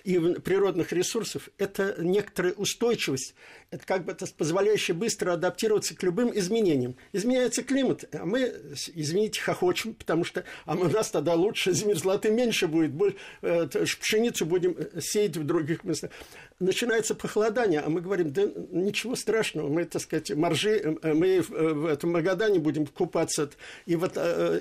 и 0.05 0.19
природных 0.35 0.93
ресурсов, 0.93 1.49
это 1.57 1.95
некоторая 1.97 2.53
устойчивость, 2.53 3.33
это 3.71 3.85
как 3.87 4.05
бы 4.05 4.11
это 4.11 4.27
позволяющая 4.37 4.93
быстро 4.93 5.33
адаптироваться 5.33 5.95
к 5.95 6.03
любым 6.03 6.31
изменениям. 6.37 6.95
Изменяется 7.11 7.63
климат, 7.63 8.05
а 8.13 8.23
мы, 8.23 8.53
извините, 8.93 9.41
хохочем, 9.41 9.95
потому 9.95 10.23
что 10.23 10.43
а 10.65 10.75
у 10.75 10.87
нас 10.87 11.09
тогда 11.09 11.33
лучше 11.33 11.73
злоты 11.73 12.29
меньше 12.29 12.67
будет, 12.67 12.91
больше, 12.91 13.17
э, 13.41 13.67
пшеницу 13.67 14.45
будем 14.45 14.75
э, 14.77 15.01
сеять 15.01 15.37
в 15.37 15.43
других 15.43 15.83
местах 15.83 16.11
начинается 16.59 17.15
похолодание, 17.15 17.81
а 17.81 17.89
мы 17.89 17.99
говорим, 17.99 18.31
да 18.31 18.43
ничего 18.71 19.15
страшного, 19.15 19.67
мы, 19.67 19.83
так 19.85 20.01
сказать, 20.01 20.31
моржи, 20.35 20.97
э, 21.01 21.13
мы 21.13 21.41
в 21.41 21.87
этом 21.87 22.11
Магадане 22.11 22.59
будем 22.59 22.85
купаться, 22.85 23.49
и, 23.87 23.95
вот, 23.95 24.17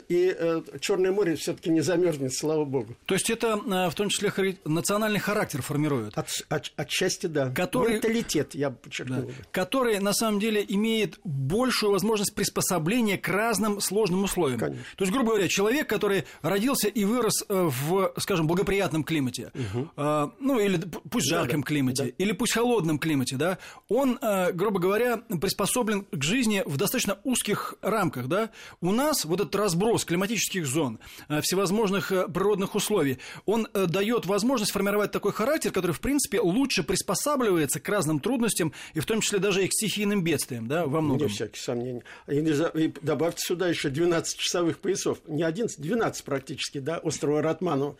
и 0.08 0.36
Черное 0.80 1.12
море 1.12 1.36
все-таки 1.36 1.70
не 1.70 1.82
замерзнет, 1.82 2.34
слава 2.34 2.64
богу. 2.64 2.96
То 3.04 3.14
есть 3.14 3.28
это 3.28 3.56
в 3.56 3.94
том 3.94 4.08
числе 4.08 4.56
национальный 4.64 5.20
характер 5.20 5.33
формирует? 5.62 6.16
От, 6.16 6.28
от, 6.48 6.72
отчасти 6.76 7.26
да. 7.26 7.50
Который, 7.50 7.94
Менталитет, 7.94 8.54
я 8.54 8.70
подчеркнул. 8.70 9.22
Да, 9.22 9.32
который 9.50 9.98
на 9.98 10.12
самом 10.12 10.40
деле 10.40 10.64
имеет 10.66 11.18
большую 11.24 11.92
возможность 11.92 12.34
приспособления 12.34 13.18
к 13.18 13.28
разным 13.28 13.80
сложным 13.80 14.24
условиям. 14.24 14.58
Конечно. 14.58 14.84
То 14.96 15.04
есть, 15.04 15.12
грубо 15.12 15.30
говоря, 15.30 15.48
человек, 15.48 15.88
который 15.88 16.24
родился 16.42 16.88
и 16.88 17.04
вырос 17.04 17.44
в, 17.48 18.12
скажем, 18.18 18.46
благоприятном 18.46 19.04
климате, 19.04 19.52
угу. 19.54 19.90
ну 19.96 20.58
или 20.58 20.80
пусть 21.10 21.28
жарком 21.28 21.60
да, 21.60 21.66
климате, 21.66 22.04
да. 22.04 22.10
или 22.18 22.32
пусть 22.32 22.52
холодном 22.52 22.98
климате, 22.98 23.36
да, 23.36 23.58
он, 23.88 24.18
э, 24.20 24.52
грубо 24.52 24.78
говоря, 24.78 25.18
приспособлен 25.40 26.06
к 26.10 26.22
жизни 26.22 26.62
в 26.64 26.76
достаточно 26.76 27.18
узких 27.24 27.74
рамках, 27.82 28.28
да. 28.28 28.50
У 28.80 28.92
нас 28.92 29.24
вот 29.24 29.40
этот 29.40 29.54
разброс 29.56 30.04
климатических 30.04 30.66
зон, 30.66 30.98
э, 31.28 31.40
всевозможных 31.40 32.12
э, 32.12 32.28
природных 32.28 32.74
условий, 32.74 33.18
он 33.46 33.68
дает 33.72 34.26
возможность 34.26 34.72
формировать 34.72 35.10
такой 35.12 35.23
характер, 35.32 35.72
который, 35.72 35.92
в 35.92 36.00
принципе, 36.00 36.40
лучше 36.40 36.82
приспосабливается 36.82 37.80
к 37.80 37.88
разным 37.88 38.20
трудностям, 38.20 38.72
и 38.94 39.00
в 39.00 39.06
том 39.06 39.20
числе 39.20 39.38
даже 39.38 39.64
и 39.64 39.68
к 39.68 39.72
стихийным 39.72 40.22
бедствиям, 40.22 40.68
да, 40.68 40.86
во 40.86 41.00
многом. 41.00 41.28
Не 41.28 41.32
всяких 41.32 41.60
сомнений. 41.60 42.02
И, 42.28 42.92
добавьте 43.02 43.44
сюда 43.44 43.68
еще 43.68 43.88
12 43.88 44.38
часовых 44.38 44.78
поясов, 44.78 45.18
не 45.26 45.42
11, 45.42 45.80
12 45.80 46.24
практически, 46.24 46.78
да, 46.78 46.98
острова 46.98 47.42
Ратману 47.42 47.96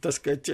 так 0.00 0.12
сказать, 0.12 0.50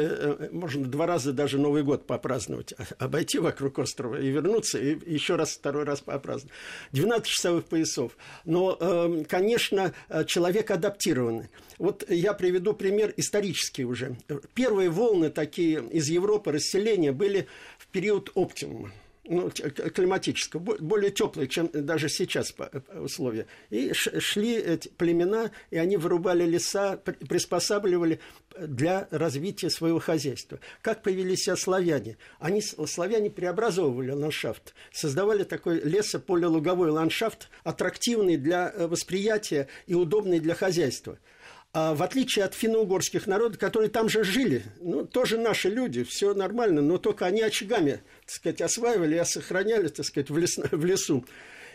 можно 0.52 0.86
два 0.86 1.06
раза 1.06 1.32
даже 1.32 1.58
Новый 1.58 1.82
год 1.82 2.06
попраздновать, 2.06 2.74
обойти 2.98 3.38
вокруг 3.38 3.78
острова 3.78 4.20
и 4.20 4.28
вернуться, 4.28 4.78
и 4.78 4.98
еще 5.12 5.36
раз, 5.36 5.52
второй 5.52 5.84
раз 5.84 6.00
попраздновать. 6.00 6.52
12 6.92 7.26
часовых 7.26 7.64
поясов. 7.64 8.16
Но, 8.44 8.76
эм, 8.80 9.24
конечно, 9.24 9.92
человек 10.26 10.70
адаптированный. 10.70 11.48
Вот 11.78 12.08
я 12.08 12.34
приведу 12.34 12.74
пример 12.74 13.12
исторический 13.16 13.84
уже. 13.84 14.16
Первые 14.54 14.90
волны 14.90 15.30
такие 15.30 15.82
из 15.90 16.08
Европы 16.08 16.52
расселения 16.52 17.12
были 17.12 17.46
в 17.78 17.86
период 17.88 18.30
оптимума 18.34 18.90
ну, 19.25 19.50
климатического, 19.50 20.61
более 20.61 21.11
теплые, 21.11 21.49
чем 21.49 21.71
даже 21.73 22.09
сейчас 22.09 22.54
условия. 22.95 23.47
И 23.71 23.93
шли 23.93 24.54
эти 24.54 24.88
племена, 24.88 25.50
и 25.71 25.78
они 25.78 25.97
вырубали 25.97 26.45
леса, 26.45 26.97
приспосабливали 26.97 28.21
для 28.59 29.09
развития 29.11 29.71
своего 29.71 29.99
хозяйства. 29.99 30.61
Как 30.83 31.02
повели 31.02 31.37
себя 31.37 31.57
славяне? 31.57 32.19
Они, 32.38 32.61
славяне 32.61 33.31
преобразовывали 33.31 34.11
ландшафт, 34.11 34.75
создавали 34.93 35.45
такой 35.45 35.81
лесополелуговой 35.81 36.90
ландшафт, 36.90 37.49
аттрактивный 37.62 38.37
для 38.37 38.71
э, 38.75 38.87
восприятия 38.87 39.69
и 39.87 39.95
удобный 39.95 40.40
для 40.40 40.54
хозяйства– 40.54 41.19
в 41.75 42.02
отличие 42.04 42.45
от 42.45 42.54
финно-угорских 42.54 43.26
народов, 43.26 43.59
которые 43.59 43.90
там 43.90 44.09
же 44.09 44.23
жили, 44.23 44.62
ну, 44.81 45.04
тоже 45.04 45.38
наши 45.38 45.69
люди, 45.69 46.04
все 46.04 46.33
нормально, 46.33 46.81
но 46.83 46.99
только 46.99 47.26
они 47.26 47.43
очагами, 47.43 48.00
так 48.26 48.31
сказать, 48.31 48.61
осваивали, 48.61 49.16
а 49.16 49.25
сохраняли, 49.25 49.88
так 49.88 50.07
сказать, 50.07 50.31
в, 50.31 50.38
лес, 50.38 50.57
в 50.57 50.85
лесу. 50.85 51.25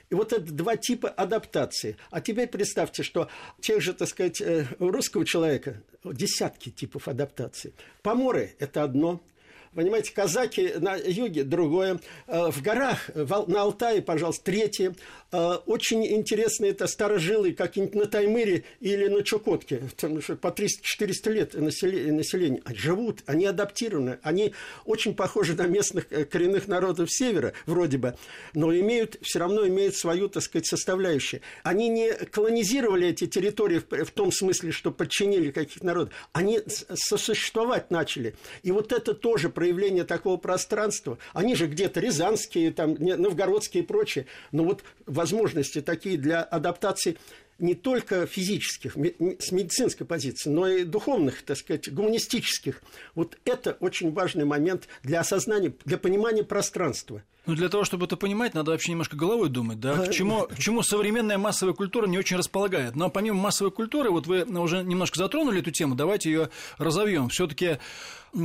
И 0.09 0.15
вот 0.15 0.31
это 0.33 0.51
два 0.51 0.77
типа 0.77 1.09
адаптации. 1.09 1.97
А 2.11 2.21
теперь 2.21 2.47
представьте, 2.47 3.03
что 3.03 3.27
тех 3.59 3.81
же, 3.81 3.93
так 3.93 4.07
сказать, 4.07 4.41
э, 4.41 4.65
русского 4.79 5.25
человека 5.25 5.83
десятки 6.03 6.69
типов 6.69 7.07
адаптации. 7.07 7.73
Поморы– 8.01 8.55
это 8.59 8.83
одно– 8.83 9.21
Понимаете, 9.73 10.13
казаки 10.13 10.73
на 10.79 10.95
юге 10.95 11.43
другое. 11.43 11.99
Э, 12.27 12.49
в 12.51 12.61
горах, 12.61 13.09
на 13.15 13.61
Алтае, 13.61 14.01
пожалуйста, 14.01 14.45
третье. 14.45 14.95
Э, 15.31 15.57
очень 15.65 16.05
интересные 16.05 16.71
это 16.71 16.87
старожилы, 16.87 17.53
как-нибудь 17.53 17.93
на 17.93 18.05
Таймыре 18.05 18.63
или 18.79 19.07
на 19.07 19.23
Чукотке. 19.23 19.83
Там 19.97 20.19
по 20.21 20.47
300-400 20.47 21.31
лет 21.31 21.53
население. 21.53 22.61
Они 22.65 22.77
живут, 22.77 23.21
они 23.27 23.45
адаптированы. 23.45 24.19
Они 24.23 24.53
очень 24.85 25.13
похожи 25.13 25.53
на 25.53 25.67
местных 25.67 26.07
э, 26.09 26.25
коренных 26.25 26.67
народов 26.67 27.11
Севера, 27.11 27.53
вроде 27.65 27.97
бы, 27.97 28.15
но 28.53 28.73
имеют, 28.75 29.17
все 29.21 29.39
равно 29.39 29.67
имеют 29.67 29.95
свою, 29.95 30.29
так 30.29 30.43
сказать, 30.43 30.65
составляющую. 30.65 31.41
Они 31.63 31.89
не 31.89 32.11
колонизировали 32.11 33.07
эти 33.07 33.27
территории 33.27 33.79
в 33.79 34.11
том 34.11 34.31
смысле, 34.31 34.71
что 34.71 34.91
подчинили 34.91 35.51
каких-то 35.51 35.85
народов. 35.85 36.13
Они 36.33 36.59
сосуществовать 36.65 37.91
начали. 37.91 38.35
И 38.63 38.71
вот 38.71 38.91
это 38.91 39.13
тоже 39.13 39.49
проявление 39.59 40.05
такого 40.05 40.37
пространства. 40.37 41.17
Они 41.33 41.53
же 41.53 41.67
где-то 41.67 41.99
рязанские, 41.99 42.71
там, 42.71 42.95
новгородские 42.97 43.83
и 43.83 43.85
прочее. 43.85 44.25
Но 44.53 44.63
вот 44.63 44.85
возможности 45.05 45.81
такие 45.81 46.17
для 46.17 46.41
адаптации 46.41 47.17
не 47.57 47.75
только 47.75 48.25
физических, 48.25 48.93
с 48.93 49.51
медицинской 49.51 50.07
позиции, 50.07 50.49
но 50.49 50.65
и 50.65 50.85
духовных, 50.85 51.41
так 51.41 51.57
сказать, 51.57 51.91
гуманистических. 51.91 52.81
Вот 53.15 53.37
это 53.43 53.75
очень 53.81 54.13
важный 54.13 54.45
момент 54.45 54.87
для 55.03 55.19
осознания, 55.19 55.73
для 55.83 55.97
понимания 55.97 56.45
пространства. 56.45 57.21
Ну, 57.45 57.55
для 57.55 57.69
того, 57.69 57.83
чтобы 57.83 58.05
это 58.05 58.17
понимать, 58.17 58.53
надо 58.53 58.71
вообще 58.71 58.91
немножко 58.91 59.15
головой 59.15 59.49
думать, 59.49 59.79
да, 59.79 59.95
к 60.07 60.11
чему, 60.11 60.43
к 60.43 60.59
чему 60.59 60.83
современная 60.83 61.37
массовая 61.37 61.73
культура 61.73 62.07
не 62.07 62.17
очень 62.17 62.37
располагает. 62.37 62.95
Но 62.95 63.09
помимо 63.09 63.39
массовой 63.39 63.71
культуры, 63.71 64.11
вот 64.11 64.27
вы 64.27 64.43
уже 64.43 64.83
немножко 64.83 65.17
затронули 65.17 65.61
эту 65.61 65.71
тему, 65.71 65.95
давайте 65.95 66.29
ее 66.29 66.49
разовьем. 66.77 67.29
Все-таки 67.29 67.79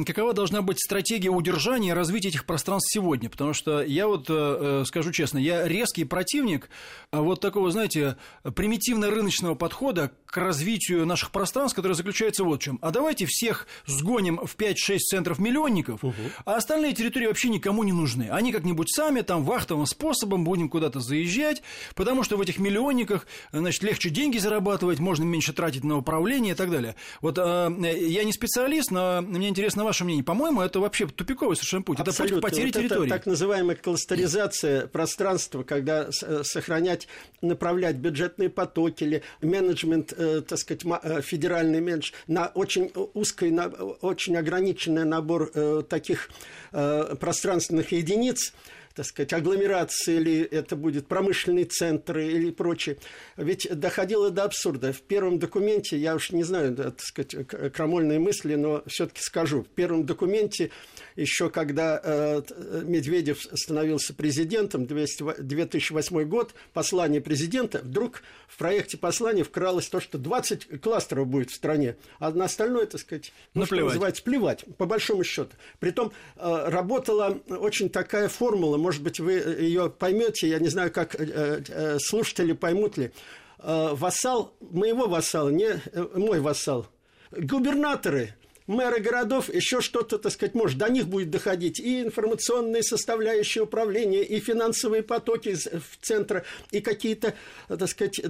какова 0.07 0.33
должна 0.33 0.63
быть 0.63 0.81
стратегия 0.81 1.31
удержания 1.31 1.91
и 1.91 1.93
развития 1.93 2.29
этих 2.29 2.45
пространств 2.47 2.93
сегодня? 2.93 3.29
Потому 3.29 3.53
что 3.53 3.83
я 3.83 4.07
вот 4.07 4.27
э, 4.29 4.33
э, 4.33 4.85
скажу 4.87 5.13
честно, 5.13 5.39
я 5.39 5.67
резкий 5.69 6.05
противник 6.05 6.71
а 7.11 7.21
вот 7.21 7.41
такого, 7.41 7.71
знаете, 7.71 8.17
примитивно-рыночного 8.43 9.55
подхода 9.55 10.13
к 10.27 10.37
развитию 10.37 11.07
наших 11.07 11.31
пространств, 11.31 11.77
который 11.77 11.93
заключается 11.93 12.45
вот 12.45 12.61
в 12.61 12.65
чем. 12.65 12.79
А 12.83 12.91
давайте 12.91 13.27
всех 13.27 13.67
сгоним 13.87 14.41
в 14.45 14.57
5-6 14.57 14.99
центров 14.99 15.39
миллионников, 15.39 16.03
угу. 16.03 16.15
а 16.45 16.57
остальные 16.57 16.95
территории 16.95 17.27
вообще 17.27 17.49
никому 17.49 17.85
не 17.85 17.93
нужны. 17.93 18.29
Они 18.31 18.53
как-нибудь 18.53 18.84
сами 18.89 19.21
там 19.23 19.45
вахтовым 19.45 19.87
способом 19.87 20.45
будем 20.45 20.69
куда-то 20.69 21.01
заезжать, 21.01 21.63
потому 21.95 22.23
что 22.23 22.37
в 22.37 22.41
этих 22.41 22.59
миллионниках, 22.59 23.27
значит, 23.53 23.83
легче 23.83 24.11
деньги 24.11 24.39
зарабатывать, 24.39 24.99
можно 24.99 25.25
меньше 25.25 25.53
тратить 25.53 25.85
на 25.85 25.99
управление 25.99 26.55
и 26.55 26.57
так 26.57 26.71
далее. 26.71 26.95
Вот 27.21 27.39
э, 27.39 27.69
я 27.99 28.25
не 28.25 28.33
специалист, 28.33 28.91
но 28.91 29.21
мне 29.23 29.49
интересно 29.49 29.85
ваше 29.85 30.05
мнение. 30.05 30.25
По-моему, 30.25 30.61
это 30.63 30.81
вообще 30.81 31.07
тупиковый 31.07 31.57
совершенно 31.57 31.83
путь. 31.83 32.01
Абсолютно. 32.01 32.37
Это 32.37 32.43
путь 32.43 32.51
потери 32.51 32.67
вот 32.67 32.75
территории. 32.75 33.07
Это 33.07 33.17
так 33.17 33.27
называемая 33.27 33.77
кластеризация 33.77 34.87
пространства, 34.87 35.63
когда 35.63 36.09
э, 36.23 36.43
сохранять, 36.45 37.09
направлять 37.43 37.97
бюджетные 37.97 38.49
потоки 38.49 39.05
или 39.05 39.23
менеджмент, 39.43 40.13
э, 40.17 40.43
так 40.47 40.59
сказать, 40.59 40.83
э, 40.85 41.23
федеральный 41.23 41.81
менеджмент 41.81 42.15
на 42.27 42.47
очень 42.49 42.91
узкий, 43.15 43.51
на 43.51 43.67
очень 43.67 44.37
ограниченный 44.37 45.05
набор 45.05 45.51
таких 45.89 46.31
пространственных 46.71 47.93
единиц– 47.93 48.53
так 48.95 49.07
сказать, 49.07 49.33
агломерации, 49.33 50.17
или 50.17 50.43
это 50.43 50.77
будет 50.77 51.07
промышленный 51.07 51.65
центр 51.65 52.19
или 52.19 52.51
прочее. 52.51 52.97
Ведь 53.37 53.69
доходило 53.71 54.31
до 54.31 54.45
абсурда. 54.45 54.93
В 54.93 55.01
первом 55.03 55.39
документе, 55.39 55.97
я 55.97 56.15
уж 56.15 56.31
не 56.31 56.45
знаю, 56.45 56.77
так 56.77 57.01
сказать, 57.01 57.35
крамольные 57.73 58.19
мысли, 58.19 58.55
но 58.55 58.83
все-таки 58.87 59.21
скажу, 59.21 59.63
в 59.63 59.69
первом 59.69 60.07
документе 60.07 60.71
еще 61.17 61.51
когда 61.51 62.01
э, 62.03 62.43
Медведев 62.85 63.43
становился 63.55 64.15
президентом, 64.15 64.87
2008 64.87 66.25
год, 66.25 66.55
послание 66.73 67.21
президента, 67.21 67.81
вдруг 67.83 68.23
в 68.49 68.59
проекте 68.59 68.97
послания 68.97 69.45
вкралось 69.45 69.89
то, 69.89 70.01
что 70.01 70.19
20 70.19 70.81
кластеров 70.81 71.27
будет 71.27 71.51
в 71.51 71.55
стране, 71.55 71.97
а 72.19 72.31
на 72.31 72.45
остальное, 72.45 72.87
так 72.87 73.01
сказать, 73.01 73.33
ну, 73.55 73.61
ну 73.61 73.67
что 73.67 73.77
называется, 73.77 74.23
плевать, 74.23 74.65
по 74.77 74.87
большому 74.87 75.25
счету. 75.25 75.51
Притом 75.79 76.13
э, 76.37 76.69
работала 76.69 77.39
очень 77.49 77.89
такая 77.89 78.29
формула, 78.29 78.77
может 78.85 79.03
быть, 79.03 79.19
вы 79.19 79.33
ее 79.33 79.89
поймете, 79.91 80.47
я 80.49 80.59
не 80.59 80.69
знаю, 80.69 80.93
как 80.93 81.17
э, 81.19 81.99
слушатели 81.99 82.53
поймут 82.53 82.99
ли. 82.99 83.11
Вассал, 83.59 84.55
моего 84.61 85.07
вассала, 85.07 85.49
не 85.49 85.81
мой 86.15 86.41
вассал, 86.41 86.87
губернаторы 87.31 88.35
мэры 88.67 89.01
городов, 89.01 89.53
еще 89.53 89.81
что-то, 89.81 90.19
так 90.19 90.33
сказать, 90.33 90.55
может, 90.55 90.79
до 90.79 90.89
них 90.89 91.07
будет 91.07 91.31
доходить 91.31 91.79
и 91.79 92.03
информационные 92.03 92.83
составляющие 92.83 93.65
управления, 93.65 94.23
и 94.23 94.41
финансовые 94.41 95.03
потоки 95.03 95.55
в 95.55 95.99
центра, 96.05 96.45
и 96.71 96.81
какие-то, 96.81 97.35
так 97.69 97.89
сказать, 97.89 98.21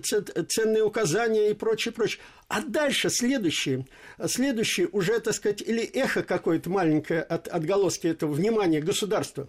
ценные 0.49 0.82
указания 0.82 1.50
и 1.50 1.54
прочее, 1.54 1.92
прочее. 1.92 2.20
А 2.49 2.61
дальше 2.62 3.11
следующие, 3.11 3.87
следующие 4.26 4.88
уже, 4.88 5.18
так 5.20 5.34
сказать, 5.34 5.62
или 5.62 5.82
эхо 5.82 6.23
какое-то 6.23 6.70
маленькое 6.70 7.23
от 7.23 7.49
отголоски 7.49 8.06
этого 8.06 8.32
внимания 8.32 8.80
государства. 8.80 9.49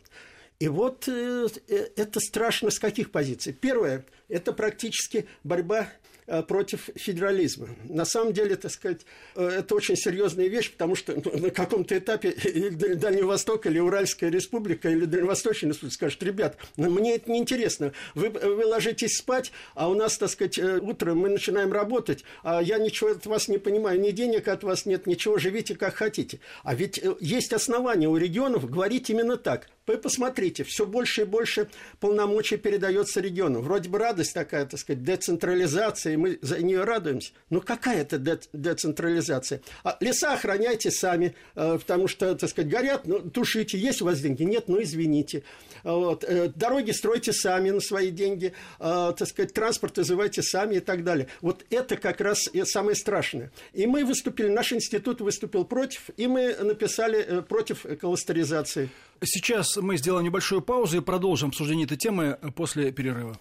И 0.59 0.67
вот 0.67 1.07
э, 1.07 1.47
э, 1.67 1.87
это 1.95 2.19
страшно 2.19 2.71
с 2.71 2.79
каких 2.79 3.11
позиций? 3.11 3.53
Первое– 3.53 4.05
это 4.29 4.53
практически 4.53 5.27
борьба 5.43 5.89
Э, 6.27 6.41
против 6.41 6.89
федерализма. 6.95 7.69
На 7.83 8.03
самом 8.03 8.33
деле, 8.33 8.55
так 8.55 8.71
сказать, 8.71 9.05
это 9.35 9.75
очень 9.75 9.95
серьезная 9.95 10.47
вещь, 10.47 10.71
потому 10.71 10.95
что 10.95 11.13
ну, 11.13 11.37
на 11.37 11.51
каком-то 11.51 11.95
этапе 11.95 12.29
или 12.43 12.95
Дальний 12.95 13.21
Восток, 13.21 13.67
или 13.67 13.77
Уральская 13.77 14.31
республика, 14.31 14.89
или 14.89 15.05
Дальневосточная 15.05 15.69
республика 15.69 15.93
скажут, 15.93 16.23
ребят, 16.23 16.57
ну, 16.77 16.89
мне 16.89 17.17
это 17.17 17.29
неинтересно, 17.29 17.91
вы, 18.15 18.29
вы 18.29 18.65
ложитесь 18.65 19.17
спать, 19.17 19.51
а 19.75 19.87
у 19.87 19.93
нас, 19.93 20.17
так 20.17 20.31
сказать, 20.31 20.57
утром 20.57 21.19
мы 21.19 21.29
начинаем 21.29 21.71
работать, 21.71 22.23
а 22.41 22.59
я 22.59 22.79
ничего 22.79 23.11
от 23.11 23.27
вас 23.27 23.47
не 23.47 23.59
понимаю, 23.59 24.01
ни 24.01 24.09
денег 24.09 24.47
от 24.47 24.63
вас 24.63 24.87
нет, 24.87 25.05
ничего, 25.05 25.37
живите 25.37 25.75
как 25.75 25.93
хотите. 25.93 26.39
А 26.63 26.73
ведь 26.73 26.99
есть 27.19 27.53
основания 27.53 28.09
у 28.09 28.17
регионов 28.17 28.67
говорить 28.67 29.11
именно 29.11 29.37
так. 29.37 29.69
Вы 29.87 29.99
посмотрите, 29.99 30.63
все 30.63 30.87
больше 30.87 31.21
и 31.21 31.25
больше 31.25 31.69
полномочий 31.99 32.57
передается 32.57 33.21
региону. 33.21 33.61
Вроде 33.61 33.87
бы 33.87 33.99
радость 33.99 34.33
такая, 34.33 34.65
так 34.65 34.79
сказать, 34.79 35.03
децентрализация, 35.03 36.13
и 36.13 36.17
мы 36.17 36.39
за 36.41 36.57
нее 36.59 36.83
радуемся. 36.83 37.33
Но 37.51 37.61
какая 37.61 38.01
это 38.01 38.17
децентрализация? 38.17 39.61
А 39.83 39.95
леса 39.99 40.33
охраняйте 40.33 40.89
сами, 40.89 41.35
э, 41.55 41.77
потому 41.77 42.07
что, 42.07 42.33
так 42.33 42.49
сказать, 42.49 42.71
горят, 42.71 43.05
ну, 43.05 43.19
тушите. 43.29 43.77
Есть 43.77 44.01
у 44.01 44.05
вас 44.05 44.19
деньги? 44.21 44.41
Нет, 44.41 44.69
ну, 44.69 44.81
извините. 44.81 45.43
Вот. 45.83 46.23
Э, 46.23 46.51
дороги 46.55 46.89
стройте 46.89 47.31
сами 47.31 47.69
на 47.69 47.79
свои 47.79 48.09
деньги, 48.09 48.53
э, 48.79 49.13
так 49.15 49.27
сказать, 49.27 49.53
транспорт 49.53 49.97
вызывайте 49.97 50.41
сами 50.41 50.77
и 50.77 50.79
так 50.79 51.03
далее. 51.03 51.27
Вот 51.41 51.63
это 51.69 51.95
как 51.95 52.21
раз 52.21 52.49
самое 52.63 52.95
страшное. 52.95 53.51
И 53.73 53.85
мы 53.85 54.03
выступили, 54.03 54.47
наш 54.47 54.73
институт 54.73 55.21
выступил 55.21 55.63
против, 55.63 56.09
и 56.17 56.25
мы 56.25 56.55
написали 56.55 57.43
против 57.47 57.85
кластеризации. 58.01 58.89
Сейчас 59.23 59.74
мы 59.81 59.97
сделаем 59.97 60.25
небольшую 60.25 60.61
паузу 60.61 60.97
и 60.97 61.01
продолжим 61.01 61.49
обсуждение 61.49 61.85
этой 61.85 61.97
темы 61.97 62.37
после 62.55 62.91
перерыва. 62.91 63.37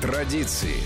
Традиции. 0.00 0.76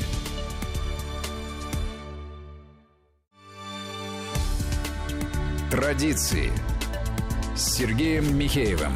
Традиции 5.71 6.53
с 7.55 7.77
Сергеем 7.77 8.39
Михеевым. 8.39 8.93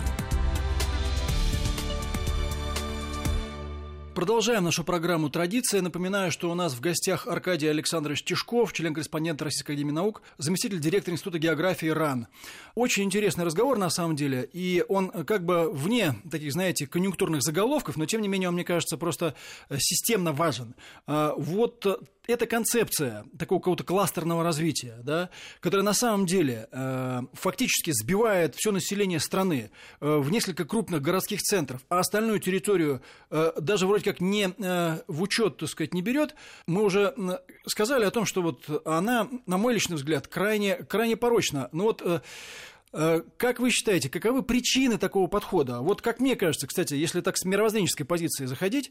Продолжаем 4.14 4.64
нашу 4.64 4.84
программу 4.84 5.30
«Традиция». 5.30 5.80
Напоминаю, 5.80 6.30
что 6.30 6.50
у 6.50 6.54
нас 6.54 6.74
в 6.74 6.80
гостях 6.80 7.26
Аркадий 7.26 7.66
Александрович 7.66 8.22
Тишков, 8.22 8.74
член-корреспондент 8.74 9.40
Российской 9.40 9.72
Академии 9.72 9.92
Наук, 9.92 10.20
заместитель 10.36 10.80
директора 10.80 11.14
Института 11.14 11.38
географии 11.38 11.86
РАН. 11.86 12.26
Очень 12.74 13.04
интересный 13.04 13.46
разговор, 13.46 13.78
на 13.78 13.88
самом 13.88 14.14
деле, 14.14 14.46
и 14.52 14.84
он 14.86 15.10
как 15.24 15.46
бы 15.46 15.72
вне 15.72 16.14
таких, 16.30 16.52
знаете, 16.52 16.86
конъюнктурных 16.86 17.42
заголовков, 17.42 17.96
но, 17.96 18.04
тем 18.04 18.20
не 18.20 18.28
менее, 18.28 18.50
он, 18.50 18.54
мне 18.54 18.64
кажется, 18.64 18.98
просто 18.98 19.34
системно 19.78 20.32
важен. 20.32 20.74
А, 21.06 21.32
вот 21.34 21.86
эта 22.26 22.46
концепция 22.46 23.24
такого 23.38 23.58
какого-то 23.58 23.84
кластерного 23.84 24.44
развития, 24.44 24.98
да, 25.02 25.30
которая 25.60 25.84
на 25.84 25.92
самом 25.92 26.26
деле 26.26 26.68
э, 26.70 27.20
фактически 27.32 27.90
сбивает 27.90 28.54
все 28.54 28.70
население 28.70 29.18
страны 29.18 29.70
э, 30.00 30.16
в 30.16 30.30
несколько 30.30 30.64
крупных 30.64 31.02
городских 31.02 31.40
центров, 31.42 31.82
а 31.88 31.98
остальную 31.98 32.38
территорию 32.38 33.02
э, 33.30 33.52
даже 33.60 33.86
вроде 33.86 34.04
как 34.04 34.20
не 34.20 34.54
э, 34.56 34.98
в 35.08 35.22
учет, 35.22 35.56
так 35.58 35.68
сказать, 35.68 35.94
не 35.94 36.02
берет, 36.02 36.34
мы 36.66 36.82
уже 36.82 37.14
сказали 37.66 38.04
о 38.04 38.10
том, 38.10 38.24
что 38.24 38.42
вот 38.42 38.86
она, 38.86 39.28
на 39.46 39.58
мой 39.58 39.74
личный 39.74 39.96
взгляд, 39.96 40.28
крайне, 40.28 40.76
крайне 40.76 41.16
порочна. 41.16 41.68
Но 41.72 41.84
вот 41.84 42.02
э, 42.04 42.12
Э, 42.12 42.20
как 42.92 43.58
вы 43.58 43.70
считаете, 43.70 44.10
каковы 44.10 44.42
причины 44.42 44.98
такого 44.98 45.26
подхода? 45.26 45.80
Вот 45.80 46.02
как 46.02 46.20
мне 46.20 46.36
кажется, 46.36 46.66
кстати, 46.66 46.94
если 46.94 47.22
так 47.22 47.38
с 47.38 47.44
мировоззренческой 47.44 48.04
позиции 48.04 48.44
заходить, 48.44 48.90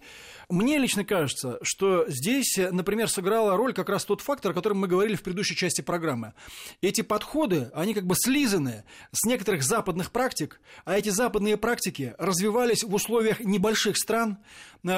мне 0.49 0.79
лично 0.79 1.05
кажется, 1.05 1.59
что 1.61 2.05
здесь, 2.07 2.57
например, 2.57 3.09
сыграла 3.09 3.55
роль 3.55 3.73
как 3.73 3.89
раз 3.89 4.05
тот 4.05 4.21
фактор, 4.21 4.51
о 4.51 4.53
котором 4.55 4.79
мы 4.79 4.87
говорили 4.87 5.15
в 5.15 5.21
предыдущей 5.21 5.55
части 5.55 5.81
программы. 5.81 6.33
Эти 6.81 7.01
подходы, 7.01 7.69
они 7.75 7.93
как 7.93 8.07
бы 8.07 8.15
слизаны 8.17 8.83
с 9.11 9.23
некоторых 9.25 9.63
западных 9.63 10.11
практик, 10.11 10.59
а 10.83 10.97
эти 10.97 11.09
западные 11.09 11.57
практики 11.57 12.15
развивались 12.17 12.83
в 12.83 12.93
условиях 12.93 13.39
небольших 13.39 13.97
стран, 13.97 14.39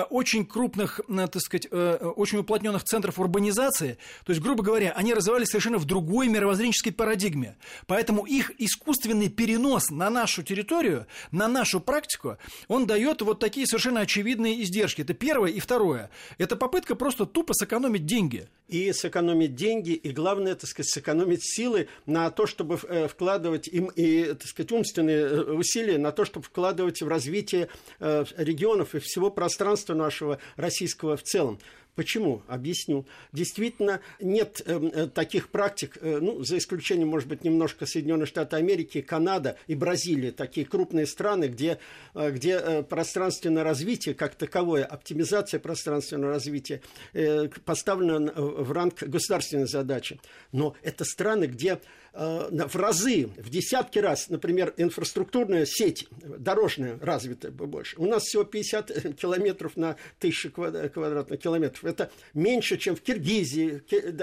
очень 0.10 0.46
крупных, 0.46 1.02
так 1.10 1.42
сказать, 1.42 1.68
э, 1.70 1.96
очень 2.16 2.38
уплотненных 2.38 2.86
центров 2.86 3.20
урбанизации. 3.20 3.98
То 4.24 4.32
есть, 4.32 4.42
грубо 4.42 4.64
говоря, 4.64 4.94
они 4.94 5.14
развивались 5.14 5.50
совершенно 5.50 5.78
в 5.78 5.84
другой 5.84 6.30
мировоззренческой 6.30 6.94
парадигме. 6.94 7.58
Поэтому 7.86 8.26
их 8.26 8.52
искусственный 8.94 9.30
перенос 9.30 9.90
на 9.90 10.10
нашу 10.10 10.44
территорию, 10.44 11.08
на 11.32 11.48
нашу 11.48 11.80
практику, 11.80 12.38
он 12.68 12.86
дает 12.86 13.22
вот 13.22 13.40
такие 13.40 13.66
совершенно 13.66 14.02
очевидные 14.02 14.62
издержки. 14.62 15.02
Это 15.02 15.14
первое. 15.14 15.50
И 15.50 15.60
второе. 15.60 16.10
Это 16.38 16.56
попытка 16.56 16.96
просто 16.96 17.26
тупо 17.26 17.54
сэкономить 17.54 18.06
деньги. 18.06 18.48
И 18.68 18.92
сэкономить 18.94 19.56
деньги, 19.56 19.92
и 19.92 20.12
главное, 20.12 20.56
так 20.56 20.70
сказать, 20.70 20.92
сэкономить 20.92 21.44
силы 21.44 21.88
на 22.06 22.30
то, 22.30 22.46
чтобы 22.46 22.80
э, 22.84 23.08
вкладывать 23.08 23.68
им 23.68 23.88
и, 23.88 24.26
так 24.26 24.48
сказать, 24.48 24.72
умственные 24.72 25.18
э, 25.18 25.42
усилия 25.54 25.98
на 25.98 26.12
то, 26.12 26.24
чтобы 26.24 26.46
вкладывать 26.46 27.02
в 27.02 27.08
развитие 27.08 27.70
регионов 28.00 28.96
и 28.96 29.00
всего 29.00 29.30
пространства 29.30 29.94
нашего 29.94 30.40
российского 30.56 31.18
в 31.18 31.24
целом. 31.24 31.60
Почему? 31.96 32.42
Объясню. 32.48 33.06
Действительно, 33.34 34.02
нет 34.20 34.62
э, 34.66 34.80
э, 34.94 35.08
таких 35.08 35.50
практик, 35.50 35.98
э, 36.02 36.18
ну, 36.20 36.44
за 36.44 36.58
исключением, 36.58 37.10
может 37.10 37.28
быть, 37.30 37.44
немножко 37.44 37.86
Соединенных 37.86 38.28
Штатов 38.28 38.58
Америки, 38.58 39.02
Канада 39.02 39.58
и 39.68 39.76
Бразилия, 39.76 40.32
такие 40.32 40.66
крупные 40.66 41.06
страны, 41.06 41.46
где, 41.46 41.78
э, 42.16 42.32
где 42.32 42.54
э, 42.54 42.84
пространственное 42.84 43.64
развитие, 43.64 44.16
как 44.16 44.34
таковое, 44.34 44.86
оптимизация 44.86 45.60
пространственного 45.60 46.34
развития 46.34 46.82
э, 47.14 47.48
поставлена 47.64 48.32
в 48.34 48.72
ранг 48.72 49.04
государственной 49.04 49.68
задачи. 49.68 50.20
Но 50.52 50.76
это 50.82 51.06
страны, 51.06 51.46
где 51.46 51.80
в 52.14 52.76
разы, 52.76 53.30
в 53.38 53.50
десятки 53.50 54.00
раз, 54.00 54.30
например, 54.30 54.74
инфраструктурная 54.78 55.66
сеть 55.66 56.08
дорожная 56.22 57.00
развитая 57.02 57.52
больше. 57.52 57.96
У 57.98 58.06
нас 58.06 58.24
всего 58.24 58.44
50 58.44 59.16
километров 59.20 59.78
на 59.78 59.96
тысячу 60.20 60.52
квадратных 60.52 61.40
километров. 61.40 61.84
Это 61.86 62.12
меньше, 62.34 62.78
чем 62.78 62.96
в 62.96 63.02
Киргизии, 63.02 63.82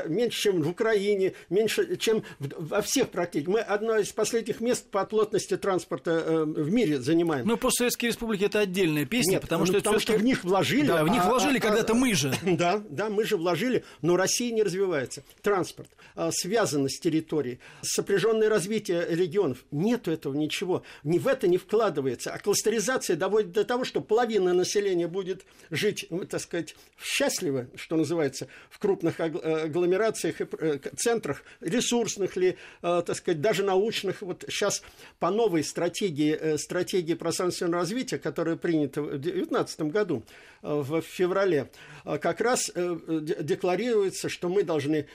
меньше, 0.09 0.41
чем 0.41 0.63
в 0.63 0.69
Украине, 0.69 1.35
меньше, 1.49 1.97
чем 1.97 2.23
во 2.39 2.83
всех 2.83 3.11
практически. 3.11 3.51
Мы 3.51 3.61
одно 3.61 3.99
из 3.99 4.13
последних 4.13 4.61
мест 4.61 4.87
по 4.91 5.05
плотности 5.05 5.57
транспорта 5.57 6.23
э, 6.25 6.45
в 6.45 6.71
мире 6.71 7.01
занимаем. 7.01 7.47
Но 7.47 7.57
постсоветские 7.57 8.11
республики 8.11 8.45
это 8.45 8.61
отдельная 8.61 9.05
песня, 9.05 9.33
Нет, 9.33 9.43
потому 9.43 9.61
ну, 9.61 9.67
что, 9.67 9.79
потому 9.79 9.99
что 9.99 10.13
в 10.15 10.23
них 10.23 10.45
вложили. 10.45 10.87
Да, 10.87 11.05
в 11.05 11.09
них 11.09 11.23
а, 11.25 11.29
вложили 11.29 11.59
а, 11.59 11.61
когда-то 11.61 11.93
а, 11.93 11.97
мы 11.97 12.15
же. 12.15 12.35
Да, 12.61 12.83
да, 12.89 13.09
мы 13.09 13.25
же 13.25 13.37
вложили, 13.37 13.85
но 14.03 14.17
Россия 14.17 14.53
не 14.53 14.63
развивается. 14.63 15.23
Транспорт, 15.41 15.89
а, 16.15 16.31
связанность 16.33 17.03
территории, 17.03 17.59
сопряженное 17.83 18.49
развитие 18.49 19.07
регионов. 19.09 19.65
Нету 19.71 20.11
этого 20.11 20.35
ничего. 20.35 20.83
Ни 21.05 21.19
в 21.19 21.27
это 21.27 21.49
не 21.49 21.59
вкладывается. 21.59 22.33
А 22.33 22.39
кластеризация 22.39 23.17
доводит 23.17 23.53
до 23.53 23.65
того, 23.65 23.85
что 23.85 24.01
половина 24.01 24.53
населения 24.53 25.07
будет 25.07 25.45
жить, 25.71 26.07
ну, 26.11 26.25
так 26.25 26.41
сказать, 26.41 26.75
счастливо, 27.03 27.67
что 27.75 27.97
называется, 27.97 28.49
в 28.71 28.79
крупных 28.79 29.21
агломерациях 29.21 30.41
и 30.41 30.47
э, 30.59 30.79
центрах, 30.97 31.43
ресурсных 31.61 32.37
ли, 32.37 32.57
э, 32.83 33.03
так 33.07 33.17
сказать, 33.17 33.41
даже 33.41 33.63
научных. 33.63 34.23
Вот 34.23 34.45
сейчас 34.49 34.83
по 35.19 35.31
новой 35.31 35.65
стратегии, 35.65 36.37
э, 36.39 36.59
стратегии 36.59 37.15
пространственного 37.15 37.83
развития, 37.83 38.19
которая 38.19 38.57
принята 38.57 39.03
в 39.03 39.19
2019 39.19 39.81
году, 39.83 40.23
в 40.63 41.01
феврале, 41.01 41.71
как 42.05 42.43
раз 42.43 42.71
декларируется, 42.75 44.29
что 44.29 44.51
мы 44.51 44.63
должны, 44.63 45.07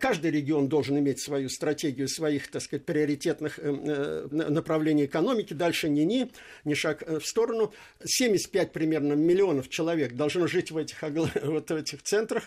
каждый 0.00 0.30
регион 0.30 0.68
должен 0.68 0.98
иметь 0.98 1.20
свою 1.20 1.50
стратегию, 1.50 2.05
своих, 2.08 2.50
так 2.50 2.62
сказать, 2.62 2.84
приоритетных 2.84 3.58
э, 3.58 3.62
э, 3.64 4.28
направлений 4.30 5.06
экономики, 5.06 5.52
дальше 5.52 5.88
ни 5.88 6.02
ни, 6.64 6.74
шаг 6.74 7.02
э, 7.06 7.18
в 7.18 7.26
сторону. 7.26 7.72
75 8.04 8.72
примерно 8.72 9.14
миллионов 9.14 9.68
человек 9.68 10.14
должно 10.14 10.46
жить 10.46 10.70
в 10.70 10.76
этих, 10.76 11.02
вот 11.02 11.70
в 11.70 11.74
этих 11.74 12.02
центрах, 12.02 12.44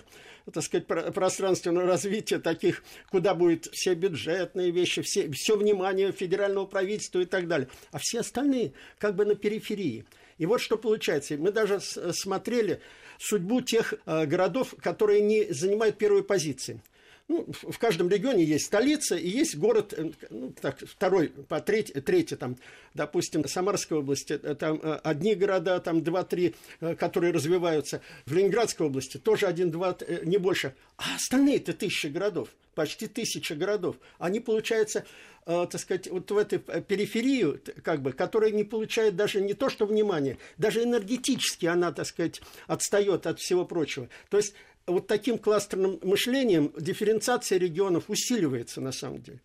так 0.52 0.63
сказать, 0.63 0.88
пространственного 0.88 1.88
развития, 1.88 2.39
таких, 2.39 2.84
куда 3.12 3.34
будет 3.34 3.67
все 3.72 3.93
бюджетные 3.93 4.72
вещи, 4.72 5.02
все, 5.02 5.30
все 5.32 5.58
внимание 5.58 6.12
федерального 6.12 6.65
правительства 6.65 7.19
и 7.19 7.26
так 7.26 7.48
далее. 7.48 7.69
А 7.91 8.00
все 8.00 8.19
остальные 8.19 8.74
как 8.98 9.15
бы 9.15 9.26
на 9.26 9.36
периферии. 9.36 10.06
И 10.38 10.45
вот 10.45 10.62
что 10.62 10.78
получается. 10.78 11.36
Мы 11.38 11.52
даже 11.52 11.82
смотрели 11.82 12.80
судьбу 13.19 13.60
тех 13.60 13.93
городов, 14.06 14.74
которые 14.82 15.19
не 15.19 15.52
занимают 15.52 15.98
первой 15.98 16.24
позиции 16.24 16.82
ну, 17.30 17.46
в 17.48 17.78
каждом 17.78 18.10
регионе 18.10 18.44
есть 18.44 18.65
столица 18.65 19.15
и 19.15 19.30
есть 19.30 19.56
город, 19.56 19.94
э, 19.96 20.10
ну, 20.32 20.52
так, 20.60 20.80
второй, 20.80 21.30
по 21.30 21.62
третий, 21.62 22.02
третий, 22.02 22.36
там, 22.36 22.58
допустим, 22.96 23.48
Самарской 23.48 24.00
области, 24.00 24.34
э, 24.34 24.56
там 24.56 24.80
э, 24.82 25.00
одни 25.04 25.36
города, 25.36 25.80
там 25.80 26.04
два-три, 26.04 26.56
которые 26.98 27.32
развиваются. 27.32 28.02
В 28.26 28.34
Ленинградской 28.34 28.88
области 28.88 29.18
тоже 29.18 29.46
один-два, 29.46 29.96
не 30.24 30.38
больше. 30.38 30.74
А 30.98 31.15
остальные-то 31.15 31.74
тысячи 31.74 32.08
городов, 32.08 32.50
почти 32.74 33.06
тысяча 33.08 33.54
городов. 33.54 33.98
Они, 34.18 34.39
получается, 34.39 35.06
так 35.46 35.80
сказать, 35.80 36.08
вот 36.08 36.30
в 36.30 36.38
этой 36.38 36.60
периферию, 36.60 37.62
как 37.84 38.02
бы, 38.02 38.12
которая 38.12 38.52
не 38.52 38.63
получает 38.63 39.15
даже 39.15 39.42
не 39.42 39.54
то, 39.54 39.70
что 39.70 39.86
внимание, 39.86 40.38
даже 40.58 40.84
энергетически 40.84 41.65
она, 41.65 41.92
так 41.92 42.06
сказать, 42.06 42.42
отстает 42.68 43.26
от 43.26 43.39
всего 43.39 43.65
прочего. 43.65 44.10
То 44.30 44.38
есть 44.38 44.54
вот 44.88 45.08
таким 45.08 45.38
кластерным 45.38 46.00
мышлением 46.04 46.74
дифференциация 46.78 47.58
регионов 47.58 48.06
усиливается 48.10 48.82
на 48.82 48.92
самом 48.92 49.22
деле. 49.22 49.39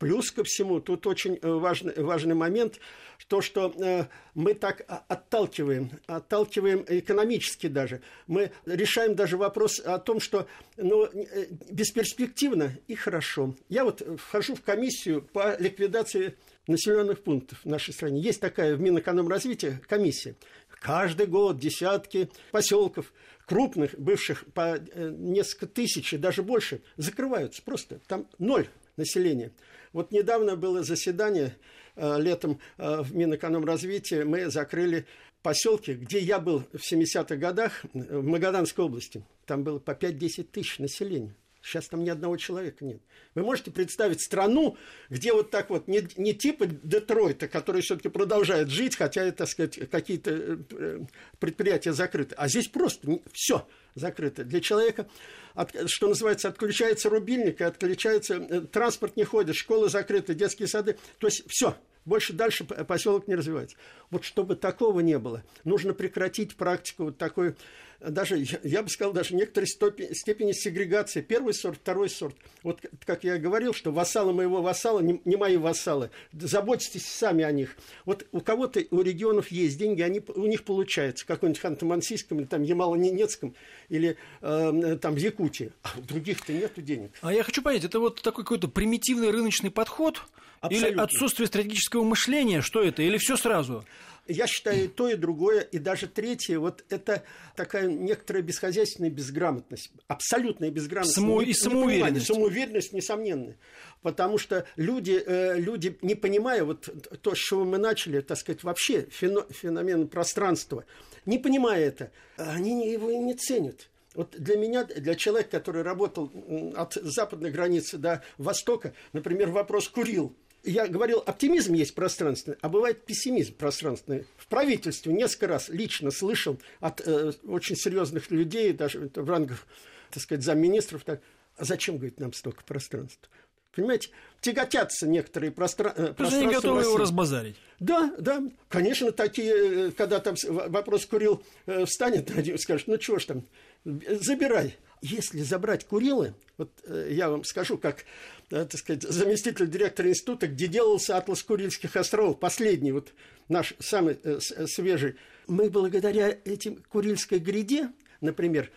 Плюс 0.00 0.30
ко 0.30 0.44
всему, 0.44 0.80
тут 0.80 1.06
очень 1.06 1.38
э, 1.42 1.46
важный, 1.46 1.92
важный 2.02 2.34
момент, 2.34 2.80
то, 3.28 3.42
что 3.42 3.70
э, 3.76 4.06
мы 4.34 4.54
так 4.54 4.82
отталкиваем, 5.08 5.90
отталкиваем 6.06 6.86
экономически 6.88 7.66
даже. 7.66 8.00
Мы 8.26 8.50
решаем 8.64 9.14
даже 9.14 9.36
вопрос 9.36 9.78
о 9.78 9.98
том, 9.98 10.18
что 10.18 10.46
ну, 10.78 11.04
э, 11.04 11.48
бесперспективно 11.70 12.78
и 12.88 12.94
хорошо. 12.94 13.54
Я 13.68 13.84
вот 13.84 14.00
вхожу 14.18 14.54
в 14.54 14.62
комиссию 14.62 15.20
по 15.20 15.54
ликвидации 15.60 16.34
населенных 16.66 17.22
пунктов 17.22 17.60
в 17.62 17.68
нашей 17.68 17.92
стране. 17.92 18.22
Есть 18.22 18.40
такая 18.40 18.76
в 18.76 18.80
Минэкономразвития 18.80 19.82
комиссия. 19.86 20.34
Каждый 20.80 21.26
год 21.26 21.58
десятки 21.58 22.30
поселков 22.50 23.12
крупных, 23.44 23.98
бывших 23.98 24.46
по 24.54 24.78
э, 24.78 25.10
несколько 25.16 25.66
тысяч 25.66 26.14
и 26.14 26.16
даже 26.16 26.42
больше, 26.42 26.80
закрываются 26.96 27.62
просто. 27.62 28.00
Там 28.08 28.26
ноль 28.38 28.66
населения. 28.96 29.52
Вот 29.92 30.10
недавно 30.10 30.56
было 30.56 30.82
заседание 30.82 31.54
э, 31.96 32.18
летом 32.18 32.60
э, 32.78 33.02
в 33.02 33.14
Минэкономразвитии, 33.14 34.22
мы 34.22 34.50
закрыли 34.50 35.04
поселки, 35.42 35.92
где 35.92 36.18
я 36.18 36.38
был 36.38 36.64
в 36.72 36.92
70-х 36.92 37.36
годах, 37.36 37.84
в 37.92 38.22
Магаданской 38.22 38.84
области. 38.84 39.22
Там 39.44 39.64
было 39.64 39.78
по 39.78 39.90
5-10 39.90 40.44
тысяч 40.44 40.78
населения. 40.78 41.34
Сейчас 41.62 41.88
там 41.88 42.04
ни 42.04 42.08
одного 42.08 42.36
человека 42.38 42.84
нет. 42.84 43.02
Вы 43.34 43.42
можете 43.42 43.70
представить 43.70 44.22
страну, 44.22 44.78
где 45.10 45.32
вот 45.32 45.50
так 45.50 45.68
вот, 45.68 45.88
не, 45.88 46.06
не 46.16 46.32
типа 46.32 46.66
Детройта, 46.66 47.48
который 47.48 47.82
все-таки 47.82 48.08
продолжает 48.08 48.70
жить, 48.70 48.96
хотя, 48.96 49.30
так 49.30 49.46
сказать, 49.48 49.90
какие-то 49.90 50.30
э, 50.70 51.00
предприятия 51.38 51.92
закрыты, 51.92 52.34
а 52.36 52.48
здесь 52.48 52.68
просто 52.68 53.20
все 53.32 53.68
закрыто. 53.94 54.44
Для 54.44 54.60
человека, 54.60 55.08
от, 55.54 55.90
что 55.90 56.08
называется, 56.08 56.48
отключается 56.48 57.10
рубильник, 57.10 57.60
и 57.60 57.64
отключается, 57.64 58.36
э, 58.36 58.60
транспорт 58.62 59.16
не 59.16 59.24
ходит, 59.24 59.54
школы 59.54 59.90
закрыты, 59.90 60.34
детские 60.34 60.66
сады, 60.66 60.96
то 61.18 61.26
есть 61.26 61.44
все, 61.46 61.76
больше 62.06 62.32
дальше 62.32 62.64
поселок 62.64 63.28
не 63.28 63.34
развивается. 63.34 63.76
Вот 64.10 64.24
чтобы 64.24 64.56
такого 64.56 65.00
не 65.00 65.18
было, 65.18 65.44
нужно 65.64 65.92
прекратить 65.92 66.56
практику 66.56 67.04
вот 67.04 67.18
такой 67.18 67.54
даже, 68.00 68.42
я 68.62 68.82
бы 68.82 68.88
сказал, 68.88 69.12
даже 69.12 69.34
некоторой 69.34 69.66
степени, 69.66 70.12
степени 70.14 70.52
сегрегации. 70.52 71.20
Первый 71.20 71.52
сорт, 71.54 71.78
второй 71.78 72.08
сорт. 72.08 72.34
Вот 72.62 72.80
как 73.04 73.24
я 73.24 73.38
говорил, 73.38 73.74
что 73.74 73.92
вассалы 73.92 74.32
моего 74.32 74.62
вассала 74.62 75.00
не, 75.00 75.20
не 75.24 75.36
мои 75.36 75.56
вассалы. 75.56 76.10
Заботьтесь 76.32 77.06
сами 77.06 77.44
о 77.44 77.52
них. 77.52 77.76
Вот 78.06 78.26
у 78.32 78.40
кого-то, 78.40 78.82
у 78.90 79.02
регионов 79.02 79.48
есть 79.48 79.78
деньги, 79.78 80.02
они, 80.02 80.22
у 80.34 80.46
них 80.46 80.64
получается, 80.64 81.26
какой-нибудь 81.26 81.62
Ханты-Мансийском 81.62 82.38
или 82.38 82.44
там 82.44 82.62
Ямало-Ненецком 82.62 83.54
или 83.88 84.16
э, 84.40 84.98
там 85.00 85.16
Якутии. 85.16 85.72
А 85.82 85.90
у 85.98 86.02
других-то 86.02 86.52
нет 86.52 86.72
денег. 86.76 87.12
А 87.20 87.32
я 87.32 87.42
хочу 87.42 87.62
понять, 87.62 87.84
это 87.84 88.00
вот 88.00 88.22
такой 88.22 88.44
какой-то 88.44 88.68
примитивный 88.68 89.30
рыночный 89.30 89.70
подход? 89.70 90.22
Абсолютно. 90.60 90.88
Или 90.88 91.00
отсутствие 91.00 91.46
стратегического 91.46 92.04
мышления? 92.04 92.60
Что 92.60 92.82
это? 92.82 93.02
Или 93.02 93.16
все 93.16 93.36
сразу? 93.36 93.84
Я 94.26 94.46
считаю 94.46 94.84
и 94.84 94.88
то, 94.88 95.08
и 95.08 95.16
другое, 95.16 95.60
и 95.60 95.78
даже 95.78 96.06
третье, 96.06 96.58
вот 96.58 96.84
это 96.88 97.24
такая 97.56 97.88
некоторая 97.88 98.42
бесхозяйственная 98.42 99.10
безграмотность, 99.10 99.90
абсолютная 100.06 100.70
безграмотность. 100.70 101.14
Само... 101.14 101.42
И 101.42 101.52
самоуверенность. 101.52 102.26
Самоуверенность, 102.26 102.92
несомненно. 102.92 103.56
Потому 104.02 104.38
что 104.38 104.66
люди, 104.76 105.22
э, 105.24 105.58
люди, 105.58 105.98
не 106.02 106.14
понимая 106.14 106.64
вот 106.64 106.88
то, 107.22 107.34
с 107.34 107.38
чего 107.38 107.64
мы 107.64 107.78
начали, 107.78 108.20
так 108.20 108.38
сказать, 108.38 108.62
вообще 108.62 109.08
феномен 109.10 110.08
пространства, 110.08 110.84
не 111.26 111.38
понимая 111.38 111.84
это, 111.84 112.12
они 112.36 112.90
его 112.90 113.10
и 113.10 113.18
не 113.18 113.34
ценят. 113.34 113.88
Вот 114.14 114.34
для 114.36 114.56
меня, 114.56 114.84
для 114.84 115.14
человека, 115.14 115.50
который 115.50 115.82
работал 115.82 116.32
от 116.76 116.94
западной 116.94 117.50
границы 117.50 117.98
до 117.98 118.22
востока, 118.38 118.92
например, 119.12 119.50
вопрос 119.50 119.88
курил– 119.88 120.34
я 120.64 120.86
говорил, 120.86 121.22
оптимизм 121.24 121.74
есть 121.74 121.94
пространственный, 121.94 122.56
а 122.60 122.68
бывает 122.68 123.04
пессимизм 123.04 123.54
пространственный. 123.54 124.26
В 124.36 124.46
правительстве 124.46 125.12
несколько 125.12 125.48
раз 125.48 125.68
лично 125.68 126.10
слышал 126.10 126.60
от 126.80 127.00
э, 127.06 127.32
очень 127.44 127.76
серьезных 127.76 128.30
людей, 128.30 128.72
даже 128.72 129.10
в 129.14 129.30
рангах, 129.30 129.66
так 130.10 130.22
сказать, 130.22 130.44
замминистров, 130.44 131.04
так, 131.04 131.20
а 131.56 131.64
зачем, 131.64 131.96
говорит, 131.96 132.20
нам 132.20 132.32
столько 132.32 132.64
пространства? 132.64 133.28
Понимаете, 133.74 134.10
тяготятся 134.40 135.06
некоторые 135.06 135.52
простра... 135.52 135.90
Э, 135.96 136.12
пространства. 136.12 136.38
они 136.38 136.54
готовы 136.54 136.82
его 136.82 136.96
разбазарить. 136.96 137.56
Да, 137.78 138.12
да. 138.18 138.42
Конечно, 138.68 139.12
такие, 139.12 139.88
э, 139.88 139.90
когда 139.92 140.18
там 140.18 140.34
вопрос 140.44 141.06
курил 141.06 141.42
э, 141.66 141.84
встанет, 141.84 142.30
они 142.36 142.56
скажут, 142.58 142.88
ну 142.88 142.98
чего 142.98 143.18
ж 143.18 143.26
там, 143.26 143.44
забирай. 143.84 144.76
Если 145.02 145.40
забрать 145.40 145.86
Курилы, 145.86 146.34
вот 146.58 146.70
э, 146.84 147.08
я 147.12 147.30
вам 147.30 147.42
скажу, 147.44 147.78
как 147.78 148.04
э, 148.50 148.64
так 148.64 148.76
сказать, 148.76 149.02
заместитель 149.02 149.68
директора 149.68 150.08
института, 150.08 150.46
где 150.46 150.66
делался 150.66 151.16
атлас 151.16 151.42
Курильских 151.42 151.96
островов, 151.96 152.38
последний, 152.38 152.92
вот 152.92 153.12
наш 153.48 153.74
самый 153.78 154.18
э, 154.22 154.40
свежий, 154.40 155.16
мы 155.46 155.70
благодаря 155.70 156.36
этим 156.44 156.82
Курильской 156.88 157.38
гряде, 157.38 157.90
например, 158.20 158.70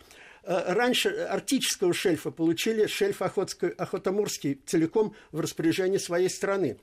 раньше 0.46 1.08
арктического 1.08 1.94
шельфа 1.94 2.30
получили 2.30 2.86
шельф 2.86 3.22
Охотско-Охотоморский 3.22 4.60
целиком 4.66 5.14
в 5.32 5.40
распоряжении 5.40 5.96
своей 5.96 6.28
страны. 6.28 6.76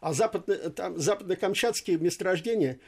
А 0.00 0.12
западно, 0.12 0.54
там, 0.70 0.96
западно-камчатские 0.96 1.98
месторождения 1.98 2.78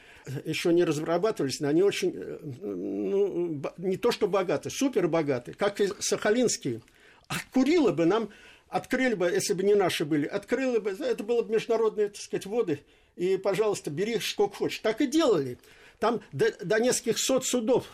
еще 0.45 0.73
не 0.73 0.85
разрабатывались, 0.85 1.61
но 1.61 1.69
они 1.69 1.83
очень, 1.83 2.13
э, 2.15 2.39
ну, 2.43 3.61
не 3.79 3.97
то 3.97 4.13
что 4.13 4.29
богаты, 4.29 4.71
супер 4.71 5.09
богаты, 5.09 5.53
как 5.53 5.81
и 5.81 5.89
сахалинские. 5.99 6.83
А 7.29 7.35
Курилы 7.53 7.93
бы 7.93 8.07
нам 8.07 8.31
открыли 8.71 9.15
бы, 9.15 9.27
если 9.27 9.53
бы 9.53 9.63
не 9.63 9.75
наши 9.75 10.05
были, 10.05 10.27
открыли 10.27 10.79
бы, 10.79 10.91
это 10.91 11.23
было 11.23 11.43
бы 11.43 11.53
международные, 11.53 12.09
так 12.09 12.17
сказать, 12.17 12.47
воды, 12.47 12.81
и, 13.17 13.37
пожалуйста, 13.37 13.91
бери 13.91 14.19
сколько 14.21 14.57
хочешь. 14.57 14.79
Так 14.79 15.01
и 15.01 15.07
делали. 15.07 15.59
Там 16.01 16.21
до, 16.33 16.51
до 16.65 16.81
нескольких 16.81 17.19
сот 17.19 17.47
судов 17.47 17.87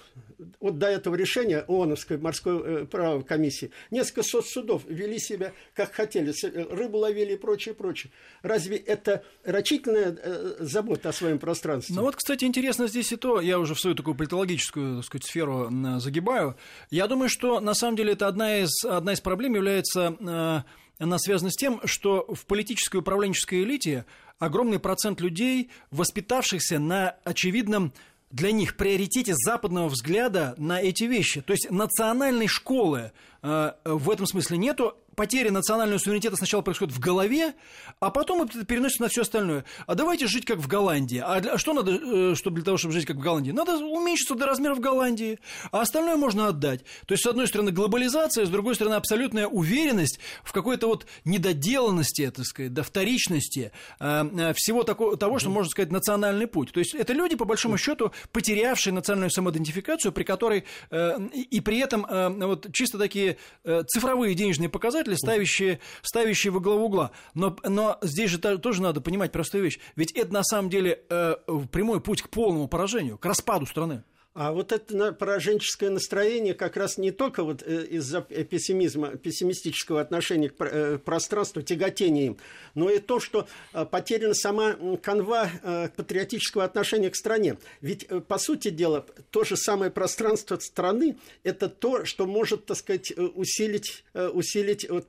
вот 0.61 0.79
до 0.79 0.87
этого 0.87 1.14
решения 1.14 1.64
ООНовской 1.66 2.19
морской 2.19 2.83
э, 2.83 2.85
правовой 2.85 3.25
комиссии, 3.25 3.71
несколько 3.90 4.23
сот 4.23 4.47
судов 4.47 4.83
вели 4.87 5.19
себя 5.19 5.53
как 5.75 5.92
хотели, 5.92 6.33
э, 6.45 6.75
рыбу 6.75 6.99
ловили 6.99 7.35
и 7.35 7.37
прочее, 7.37 7.75
прочее. 7.75 8.12
Разве 8.42 8.77
это 8.77 9.25
рачительная 9.45 10.16
э, 10.16 10.57
забота 10.61 11.09
о 11.09 11.12
своем 11.12 11.38
пространстве? 11.38 11.95
Ну 11.95 12.03
вот, 12.03 12.16
кстати, 12.16 12.45
интересно 12.45 12.87
здесь 12.87 13.12
и 13.12 13.16
то, 13.16 13.40
я 13.40 13.59
уже 13.59 13.75
в 13.75 13.81
свою 13.81 13.97
такую 13.97 14.14
политологическую, 14.14 14.97
так 14.97 15.05
сказать, 15.07 15.25
сферу 15.25 15.71
загибаю. 15.99 16.57
Я 16.90 17.07
думаю, 17.07 17.29
что 17.29 17.61
на 17.61 17.75
самом 17.75 17.97
деле 17.97 18.12
это 18.12 18.29
одна 18.29 18.59
из, 18.59 18.85
одна 18.85 19.12
из 19.12 19.21
проблем 19.21 19.55
является 19.55 20.64
она 20.99 21.19
связана 21.19 21.51
с 21.51 21.57
тем, 21.57 21.81
что 21.85 22.27
в 22.33 22.47
политической 22.47 22.97
управленческой 22.97 23.62
элите 23.64 24.07
огромный 24.38 24.79
процент 24.79 25.20
людей, 25.20 25.70
воспитавшихся 25.90 26.79
на 26.79 27.16
очевидном 27.25 27.92
для 28.31 28.53
них 28.53 28.77
приоритете 28.77 29.35
западного 29.35 29.88
взгляда 29.88 30.55
на 30.59 30.81
эти 30.81 31.05
вещи. 31.05 31.40
То 31.40 31.53
есть 31.53 31.70
национальной 31.70 32.49
школы 32.49 33.12
э, 33.42 33.72
в 33.85 34.11
этом 34.11 34.27
смысле 34.27 34.59
нету, 34.59 34.96
потеря 35.16 35.50
национального 35.50 35.98
суверенитета 35.98 36.37
сначала 36.37 36.62
происходит 36.62 36.94
в 36.94 37.00
голове, 37.00 37.55
а 37.98 38.11
потом 38.11 38.42
это 38.42 38.64
переносится 38.64 39.02
на 39.02 39.09
все 39.09 39.22
остальное. 39.22 39.64
А 39.87 39.94
давайте 39.94 40.26
жить 40.26 40.44
как 40.44 40.59
в 40.59 40.68
Голландии. 40.68 41.22
А 41.24 41.40
для, 41.40 41.59
что 41.59 41.72
надо, 41.72 41.92
э, 41.92 42.35
чтобы 42.35 42.57
для 42.57 42.64
того, 42.64 42.76
чтобы 42.76 42.92
жить 42.92 43.07
как 43.07 43.16
в 43.16 43.20
Голландии? 43.20 43.50
Надо 43.50 43.79
уменьшиться 43.79 44.35
до 44.35 44.46
размеров 44.46 44.79
Голландии, 44.79 45.40
а 45.72 45.81
остальное 45.81 46.16
можно 46.16 46.48
отдать. 46.48 46.85
То 47.07 47.12
есть, 47.12 47.24
с 47.24 47.26
одной 47.26 47.48
стороны, 47.48 47.72
глобализация, 47.72 48.44
с 48.44 48.50
другой 48.50 48.74
стороны, 48.74 48.94
абсолютная 48.94 49.46
уверенность 49.46 50.20
в 50.44 50.52
какой-то 50.52 50.87
вот 50.87 51.07
недоделанности, 51.24 52.31
так 52.31 52.44
сказать, 52.44 52.74
до 52.74 52.83
вторичности 52.83 53.72
э, 53.98 54.24
э, 54.38 54.52
всего 54.55 54.83
такого, 54.83 55.16
того, 55.16 55.38
что 55.38 55.48
можно 55.48 55.70
сказать, 55.70 55.90
национальный 55.90 56.46
путь. 56.46 56.72
То 56.72 56.81
есть, 56.81 56.94
это 56.94 57.14
люди, 57.14 57.37
по 57.37 57.46
большому 57.46 57.79
счету, 57.79 58.12
потерявшие 58.33 58.92
национальную 58.92 59.31
самоидентификацию, 59.31 60.12
при 60.12 60.24
которой 60.24 60.64
и 60.90 61.61
при 61.61 61.79
этом 61.79 62.07
вот 62.09 62.72
чисто 62.72 62.98
такие 62.98 63.38
цифровые 63.64 64.35
денежные 64.35 64.68
показатели 64.68 65.06
показатели, 65.07 65.14
ставящие, 65.14 65.81
ставящие 66.03 66.51
во 66.51 66.61
главу 66.61 66.87
угла. 66.87 67.11
Но, 67.35 67.57
но 67.64 67.99
здесь 68.03 68.31
же 68.31 68.38
тоже 68.38 68.83
надо 68.83 69.01
понимать 69.01 69.33
простую 69.33 69.64
вещь. 69.64 69.79
Ведь 69.95 70.12
это 70.12 70.33
на 70.33 70.42
самом 70.42 70.71
деле 70.71 71.01
э, 71.09 71.37
прямой 71.71 72.01
путь 72.01 72.23
к 72.23 72.29
полному 72.29 72.69
поражению, 72.69 73.19
к 73.19 73.25
распаду 73.25 73.66
страны. 73.66 74.03
А 74.38 74.53
вот 74.53 74.70
это 74.70 75.14
пораженческое 75.14 75.88
настроение 75.88 76.53
как 76.53 76.77
раз 76.77 76.99
не 76.99 77.11
только 77.11 77.42
вот 77.42 77.62
э, 77.62 77.87
из-за 77.87 78.20
пессимизма, 78.20 79.16
пессимистического 79.16 79.99
отношения 79.99 80.51
к 80.51 80.62
э, 80.62 80.99
пространству, 80.99 81.62
тяготения 81.62 82.27
им, 82.27 82.37
но 82.75 82.90
и 82.90 82.99
то, 82.99 83.18
что 83.18 83.49
э, 83.72 83.87
потеряна 83.87 84.35
сама 84.35 84.77
канва 85.03 85.51
патриотического 85.96 86.64
отношения 86.64 87.09
к 87.09 87.16
стране. 87.16 87.57
Ведь, 87.81 88.09
по 88.29 88.37
сути 88.37 88.68
дела, 88.68 89.07
то 89.31 89.42
же 89.42 89.57
самое 89.57 89.90
пространство 89.90 90.59
страны– 90.59 91.16
это 91.42 91.70
то, 91.70 92.05
что 92.05 92.27
может, 92.27 92.66
так 92.66 92.77
сказать, 92.77 93.12
усилить, 93.16 94.05
усилить 94.12 94.87
вот 94.90 95.09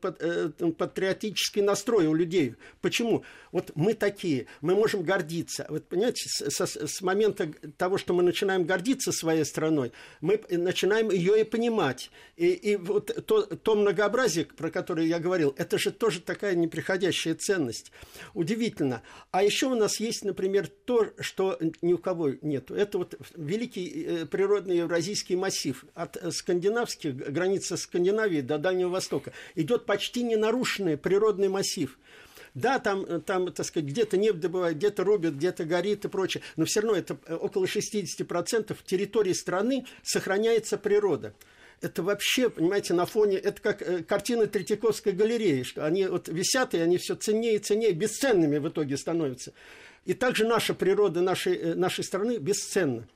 патриотический 0.77 1.61
настрой 1.61 2.05
у 2.07 2.13
людей. 2.13 2.55
Почему? 2.79 3.25
Вот 3.51 3.71
мы 3.75 3.93
такие, 3.93 4.47
мы 4.61 4.75
можем 4.75 5.03
гордиться. 5.03 5.65
Вот, 5.67 5.85
понимаете, 5.85 6.29
с, 6.29 6.49
с, 6.49 6.77
с 6.77 7.01
момента 7.01 7.51
того, 7.77 7.97
что 7.97 8.13
мы 8.13 8.23
начинаем 8.23 8.63
гордиться 8.63 9.11
своей 9.17 9.45
страной, 9.45 9.91
мы 10.21 10.41
начинаем 10.49 11.12
ее 11.12 11.41
и 11.41 11.43
понимать. 11.43 12.12
И, 12.36 12.47
и 12.47 12.75
вот 12.75 13.25
то, 13.25 13.41
то 13.43 13.75
многообразие, 13.75 14.45
про 14.45 14.69
которое 14.69 15.08
я 15.08 15.19
говорил, 15.19 15.53
это 15.58 15.77
же 15.77 15.91
тоже 15.91 16.21
такая 16.21 16.56
неприходящая 16.56 17.36
ценность. 17.36 17.91
Удивительно. 18.34 19.01
А 19.32 19.43
еще 19.43 19.67
у 19.67 19.75
нас 19.75 19.99
есть, 19.99 20.23
например, 20.23 20.67
то, 20.67 21.08
что 21.19 21.58
ни 21.82 21.93
у 21.93 21.97
кого 21.97 22.32
нет. 22.41 22.71
Это 22.71 22.99
вот 22.99 23.15
великий 23.36 24.06
э, 24.06 24.25
природный 24.25 24.77
евразийский 24.77 25.36
массив 25.36 25.86
от 25.93 26.17
скандинавских, 26.32 27.15
границы 27.15 27.77
Скандинавии 27.77 28.41
до 28.41 28.58
Дальнего 28.58 28.89
Востока. 28.89 29.34
Идет 29.56 29.86
почти 29.86 30.23
ненарушенный 30.23 30.97
природный 30.97 31.49
массив. 31.49 31.97
Да, 32.57 32.79
там, 32.79 33.21
там 33.21 33.51
так 33.51 33.65
сказать, 33.65 33.87
где-то 33.87 34.17
нефть 34.17 34.39
добывают, 34.39 34.77
где-то 34.77 35.03
рубят, 35.03 35.35
где-то 35.35 35.63
горит 35.63 36.05
и 36.05 36.07
прочее, 36.07 36.41
но 36.55 36.65
все 36.65 36.81
равно 36.81 36.97
это 36.97 37.17
э, 37.27 37.35
около 37.35 37.65
60% 37.65 38.75
территории 38.85 39.33
страны 39.33 39.85
сохраняется 40.03 40.77
природа 40.77 41.33
это 41.81 42.01
вообще, 42.01 42.49
понимаете, 42.49 42.93
на 42.93 43.05
фоне, 43.05 43.37
это 43.37 43.61
как 43.61 43.81
э, 43.81 44.03
картины 44.03 44.47
Третьяковской 44.47 45.13
галереи, 45.13 45.63
что 45.63 45.85
они 45.85 46.05
вот 46.07 46.27
висят, 46.27 46.73
и 46.73 46.79
они 46.79 46.97
все 46.97 47.15
ценнее 47.15 47.55
и 47.55 47.59
ценнее, 47.59 47.91
бесценными 47.91 48.57
в 48.57 48.67
итоге 48.69 48.97
становятся. 48.97 49.53
И 50.05 50.13
также 50.13 50.47
наша 50.47 50.73
природа 50.73 51.21
нашей, 51.21 51.55
э, 51.55 51.75
нашей 51.75 52.03
страны 52.03 52.37
бесценна. 52.37 53.07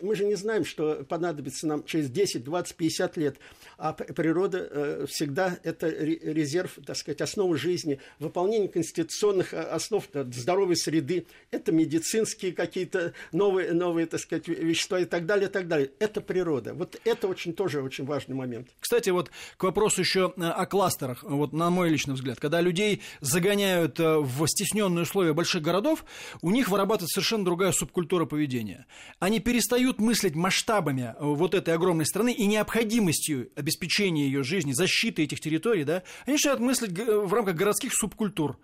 Мы 0.00 0.14
же 0.14 0.24
не 0.24 0.36
знаем, 0.36 0.64
что 0.64 1.04
понадобится 1.08 1.66
нам 1.66 1.82
через 1.84 2.08
10, 2.10 2.44
20, 2.44 2.76
50 2.76 3.16
лет. 3.16 3.36
А 3.78 3.92
природа 3.92 4.68
э, 4.70 5.06
всегда 5.08 5.58
это 5.64 5.88
резерв, 5.88 6.78
так 6.86 6.96
сказать, 6.96 7.20
основа 7.20 7.56
жизни, 7.56 8.00
выполнение 8.20 8.68
конституционных 8.68 9.52
э, 9.52 9.60
основ 9.60 10.08
здоровой 10.12 10.76
среды, 10.76 11.26
это 11.50 11.72
медицинские 11.72 12.52
какие-то 12.52 13.12
новые, 13.32 13.72
новые, 13.72 14.06
так 14.06 14.20
сказать, 14.20 14.46
вещества 14.46 15.00
и 15.00 15.04
так 15.04 15.26
далее, 15.26 15.48
и 15.48 15.52
так 15.52 15.66
далее. 15.66 15.90
Это 15.98 16.20
природа. 16.20 16.74
Вот 16.74 17.00
это 17.04 17.26
очень 17.26 17.52
тоже 17.52 17.82
очень 17.82 18.04
важный 18.04 18.36
момент. 18.36 18.68
Кстати, 18.78 19.10
вот 19.10 19.30
к 19.56 19.62
вопросу 19.64 20.00
еще 20.00 20.32
э, 20.36 20.42
о 20.44 20.66
кластерах, 20.66 21.24
вот 21.24 21.52
на 21.52 21.70
мой 21.70 21.88
личный 21.88 22.14
взгляд, 22.14 22.38
когда 22.38 22.60
людей 22.60 23.02
загоняют 23.20 23.98
в 23.98 24.46
стесненные 24.46 25.02
условия 25.02 25.32
больших 25.32 25.62
городов, 25.62 26.04
у 26.40 26.50
них 26.50 26.68
вырабатывается 26.68 27.20
совершенно 27.20 27.44
другая 27.44 27.72
субкультура 27.72 28.26
поведения. 28.26 28.86
Они 29.18 29.40
перестают 29.40 29.87
мыслить 29.96 30.34
масштабами 30.34 31.14
вот 31.18 31.54
этой 31.54 31.72
огромной 31.72 32.04
страны 32.04 32.32
и 32.32 32.46
необходимостью 32.46 33.50
обеспечения 33.56 34.26
ее 34.26 34.42
жизни, 34.42 34.72
защиты 34.72 35.22
этих 35.22 35.40
территорий, 35.40 35.84
да, 35.84 36.02
они 36.26 36.34
начинают 36.34 36.60
мыслить 36.60 36.92
в 36.98 37.32
рамках 37.32 37.56
городских 37.56 37.94
субкультур. 37.94 38.58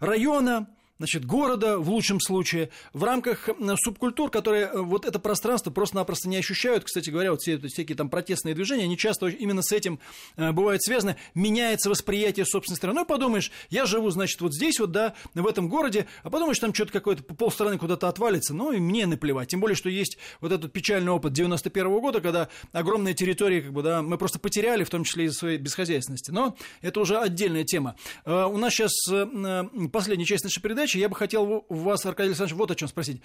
Района, 0.00 0.66
значит, 1.04 1.26
города 1.26 1.78
в 1.78 1.90
лучшем 1.90 2.18
случае, 2.18 2.70
в 2.94 3.04
рамках 3.04 3.50
субкультур, 3.76 4.30
которые 4.30 4.64
э, 4.64 4.80
вот 4.80 5.04
это 5.04 5.18
пространство 5.18 5.70
просто-напросто 5.70 6.30
не 6.30 6.38
ощущают. 6.38 6.84
Кстати 6.84 7.10
говоря, 7.10 7.32
вот 7.32 7.42
все 7.42 7.58
всякие 7.58 7.94
там 7.94 8.08
протестные 8.08 8.54
движения, 8.54 8.84
они 8.84 8.96
часто 8.96 9.26
именно 9.26 9.60
с 9.60 9.70
этим 9.70 10.00
э, 10.36 10.52
бывают 10.52 10.82
связаны. 10.82 11.16
Меняется 11.34 11.90
восприятие 11.90 12.46
собственной 12.46 12.76
страны. 12.76 13.00
Ну, 13.00 13.04
подумаешь, 13.04 13.52
я 13.68 13.84
живу, 13.84 14.08
значит, 14.08 14.40
вот 14.40 14.54
здесь 14.54 14.80
вот, 14.80 14.92
да, 14.92 15.12
в 15.34 15.46
этом 15.46 15.68
городе, 15.68 16.06
а 16.22 16.30
подумаешь, 16.30 16.58
там 16.58 16.72
что-то 16.72 16.92
какое-то 16.92 17.22
полстраны 17.22 17.76
куда-то 17.76 18.08
отвалится, 18.08 18.54
ну, 18.54 18.72
и 18.72 18.78
мне 18.80 19.06
наплевать. 19.06 19.48
Тем 19.48 19.60
более, 19.60 19.76
что 19.76 19.90
есть 19.90 20.16
вот 20.40 20.52
этот 20.52 20.72
печальный 20.72 21.12
опыт 21.12 21.34
91 21.34 21.86
-го 21.86 22.00
года, 22.00 22.22
когда 22.22 22.48
огромные 22.72 23.12
территории, 23.12 23.60
как 23.60 23.74
бы, 23.74 23.82
да, 23.82 24.00
мы 24.00 24.16
просто 24.16 24.38
потеряли, 24.38 24.84
в 24.84 24.90
том 24.90 25.04
числе 25.04 25.26
из-за 25.26 25.38
своей 25.38 25.58
бесхозяйственности. 25.58 26.30
Но 26.30 26.56
это 26.80 27.00
уже 27.00 27.18
отдельная 27.18 27.64
тема. 27.64 27.94
Э, 28.24 28.44
у 28.46 28.56
нас 28.56 28.72
сейчас 28.72 28.92
последняя 29.92 30.24
часть 30.24 30.44
нашей 30.44 30.62
передачи 30.62 30.93
передачи 30.94 30.98
я 30.98 31.08
бы 31.08 31.16
хотел 31.16 31.64
вас, 31.68 32.06
Аркадий 32.06 32.28
Александрович, 32.28 32.58
вот 32.58 32.70
о 32.70 32.74
чем 32.74 32.88
спросить. 32.88 33.20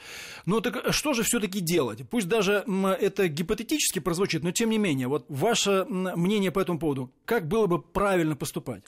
Ну 0.45 0.61
так 0.61 0.93
что 0.93 1.13
же 1.13 1.23
все-таки 1.23 1.59
делать? 1.59 2.01
Пусть 2.09 2.27
даже 2.27 2.63
это 2.99 3.27
гипотетически 3.27 3.99
прозвучит, 3.99 4.43
но 4.43 4.51
тем 4.51 4.69
не 4.69 4.77
менее, 4.77 5.07
вот 5.07 5.25
ваше 5.29 5.85
мнение 5.87 6.51
по 6.51 6.59
этому 6.59 6.79
поводу, 6.79 7.11
как 7.25 7.47
было 7.47 7.67
бы 7.67 7.81
правильно 7.81 8.35
поступать? 8.35 8.83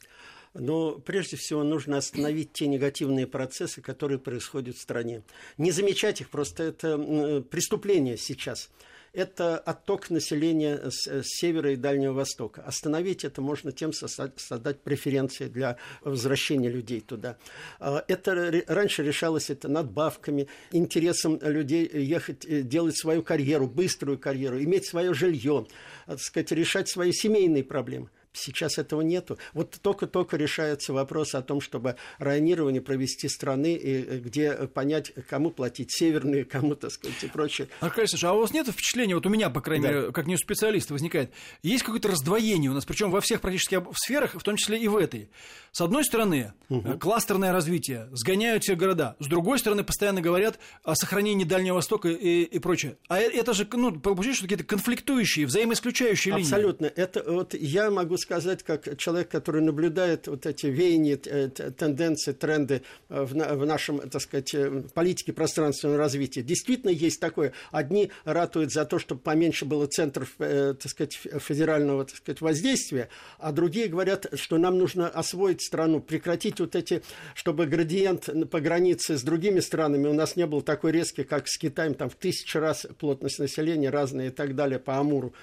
Но 0.53 0.99
прежде 0.99 1.37
всего 1.37 1.63
нужно 1.63 1.97
остановить 1.97 2.51
те 2.51 2.67
негативные 2.67 3.25
процессы, 3.25 3.81
которые 3.81 4.19
происходят 4.19 4.75
в 4.75 4.81
стране. 4.81 5.21
Не 5.57 5.71
замечать 5.71 6.19
их, 6.19 6.29
просто 6.29 6.63
это 6.63 7.41
преступление 7.49 8.17
сейчас 8.17 8.69
это 9.13 9.57
отток 9.57 10.09
населения 10.09 10.89
с, 10.89 11.07
с 11.07 11.25
севера 11.25 11.73
и 11.73 11.75
Дальнего 11.75 12.13
Востока. 12.13 12.61
Остановить 12.61 13.25
это 13.25 13.41
можно 13.41 13.71
тем 13.71 13.91
создать, 13.93 14.79
преференции 14.81 15.47
для 15.47 15.77
возвращения 16.01 16.69
людей 16.69 17.01
туда. 17.01 17.37
А, 17.79 18.03
это 18.07 18.63
раньше 18.67 19.03
решалось 19.03 19.49
это 19.49 19.67
надбавками, 19.67 20.47
интересом 20.71 21.39
людей 21.41 21.89
ехать, 21.93 22.45
э, 22.45 22.61
делать 22.61 22.97
свою 22.97 23.23
карьеру, 23.23 23.67
быструю 23.67 24.17
карьеру, 24.17 24.61
иметь 24.63 24.85
свое 24.85 25.13
жилье, 25.13 25.67
так 26.05 26.19
сказать, 26.19 26.51
решать 26.51 26.89
свои 26.89 27.11
семейные 27.11 27.63
проблемы. 27.63 28.09
Сейчас 28.33 28.77
этого 28.77 29.01
нету. 29.01 29.37
Вот 29.53 29.77
только-только 29.81 30.37
решается 30.37 30.93
вопрос 30.93 31.35
о 31.35 31.41
том, 31.41 31.59
чтобы 31.59 31.95
районирование 32.17 32.81
провести 32.81 33.27
страны, 33.27 33.73
и 33.73 34.03
э, 34.03 34.19
где 34.19 34.53
понять, 34.67 35.11
кому 35.29 35.51
платить, 35.51 35.91
северные, 35.91 36.45
кому, 36.45 36.75
так 36.75 36.91
сказать, 36.91 37.23
и 37.23 37.27
прочее. 37.27 37.67
Аркадий 37.81 38.01
Александрович, 38.01 38.23
а 38.23 38.33
у 38.33 38.41
вас 38.41 38.53
нет 38.53 38.67
впечатления, 38.67 39.15
вот 39.15 39.25
у 39.25 39.29
меня, 39.29 39.49
по 39.49 39.59
крайней 39.61 39.83
да. 39.83 39.91
мере, 39.91 40.11
как 40.11 40.27
не 40.27 40.35
у 40.35 40.37
специалиста 40.37 40.93
возникает, 40.93 41.31
есть 41.61 41.83
какое-то 41.83 42.07
раздвоение 42.07 42.71
у 42.71 42.73
нас, 42.73 42.85
причем 42.85 43.11
во 43.11 43.19
всех 43.21 43.41
практически 43.41 43.83
сферах, 43.95 44.35
в 44.35 44.43
том 44.43 44.55
числе 44.55 44.79
и 44.79 44.87
в 44.87 44.95
этой. 44.95 45.29
С 45.71 45.81
одной 45.81 46.03
стороны, 46.05 46.53
угу. 46.69 46.97
кластерное 46.97 47.51
развитие, 47.51 48.09
сгоняют 48.11 48.63
все 48.63 48.75
города. 48.75 49.15
С 49.19 49.27
другой 49.27 49.59
стороны, 49.59 49.83
постоянно 49.83 50.21
говорят 50.21 50.59
о 50.83 50.95
сохранении 50.95 51.45
Дальнего 51.45 51.75
Востока 51.75 52.09
и, 52.09 52.43
и 52.43 52.59
прочее. 52.59 52.97
А 53.07 53.19
это 53.19 53.53
же, 53.53 53.67
ну, 53.73 53.97
получается, 53.99 54.39
что 54.39 54.45
какие-то 54.45 54.63
конфликтующие, 54.65 55.45
взаимоисключающие 55.45 56.33
линии. 56.33 56.45
Абсолютно. 56.45 56.85
Это 56.85 57.23
вот 57.25 57.53
я 57.53 57.89
могу 57.89 58.17
сказать, 58.21 58.63
как 58.63 58.97
человек, 58.97 59.29
который 59.29 59.61
наблюдает 59.61 60.27
вот 60.27 60.45
эти 60.45 60.67
веяния, 60.67 61.19
э, 61.25 61.49
тенденции, 61.49 62.31
тренды 62.31 62.81
э, 63.09 63.23
в, 63.23 63.65
нашем, 63.65 64.09
так 64.09 64.21
сказать, 64.21 64.53
э, 64.53 64.83
политике 64.93 65.33
пространственного 65.33 65.97
развития. 65.97 66.41
Действительно 66.41 66.91
есть 66.91 67.19
такое. 67.19 67.53
Одни 67.71 68.11
ратуют 68.23 68.71
за 68.71 68.85
то, 68.85 68.99
чтобы 68.99 69.21
поменьше 69.21 69.65
было 69.65 69.87
центров, 69.87 70.35
так 70.37 70.87
сказать, 70.87 71.13
федерального, 71.13 72.05
так 72.05 72.15
сказать, 72.17 72.41
воздействия, 72.41 73.09
а 73.39 73.51
другие 73.51 73.87
говорят, 73.87 74.27
что 74.33 74.57
нам 74.57 74.77
нужно 74.77 75.07
освоить 75.07 75.61
страну, 75.61 75.99
прекратить 75.99 76.59
вот 76.59 76.75
эти, 76.75 77.01
чтобы 77.35 77.65
градиент 77.65 78.29
по 78.49 78.59
границе 78.59 79.17
с 79.17 79.23
другими 79.23 79.59
странами 79.59 80.07
у 80.07 80.13
нас 80.13 80.35
не 80.35 80.45
был 80.45 80.61
такой 80.61 80.91
резкий, 80.91 81.23
как 81.23 81.47
с 81.47 81.57
Китаем, 81.57 81.93
там 81.93 82.09
в 82.09 82.15
тысячу 82.15 82.59
раз 82.59 82.85
плотность 82.99 83.39
населения 83.39 83.89
разная 83.89 84.27
и 84.27 84.31
так 84.31 84.55
далее 84.55 84.79
по 84.79 84.97
Амуру. 84.97 85.33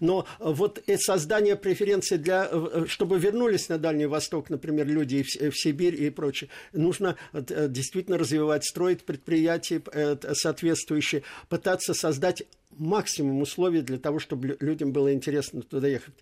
Но 0.00 0.26
вот 0.38 0.82
создание 0.98 1.56
преференций 1.56 2.18
для 2.24 2.48
Э, 2.54 2.86
чтобы 2.88 3.18
вернулись 3.18 3.68
на 3.68 3.78
Дальний 3.78 4.06
Восток, 4.06 4.50
например, 4.50 4.86
люди 4.86 5.22
в 5.22 5.56
Сибирь 5.56 6.00
и 6.00 6.10
прочее, 6.10 6.50
нужно 6.72 7.16
э, 7.32 7.68
действительно 7.68 8.18
развивать, 8.18 8.64
строить 8.64 9.04
предприятия 9.04 9.82
э, 9.92 10.16
соответствующие, 10.34 11.22
пытаться 11.48 11.94
создать 11.94 12.44
максимум 12.78 13.42
условий 13.42 13.82
для 13.82 13.98
того, 13.98 14.18
чтобы 14.18 14.56
людям 14.60 14.92
было 14.92 15.12
интересно 15.12 15.62
туда 15.62 15.88
ехать. 15.88 16.14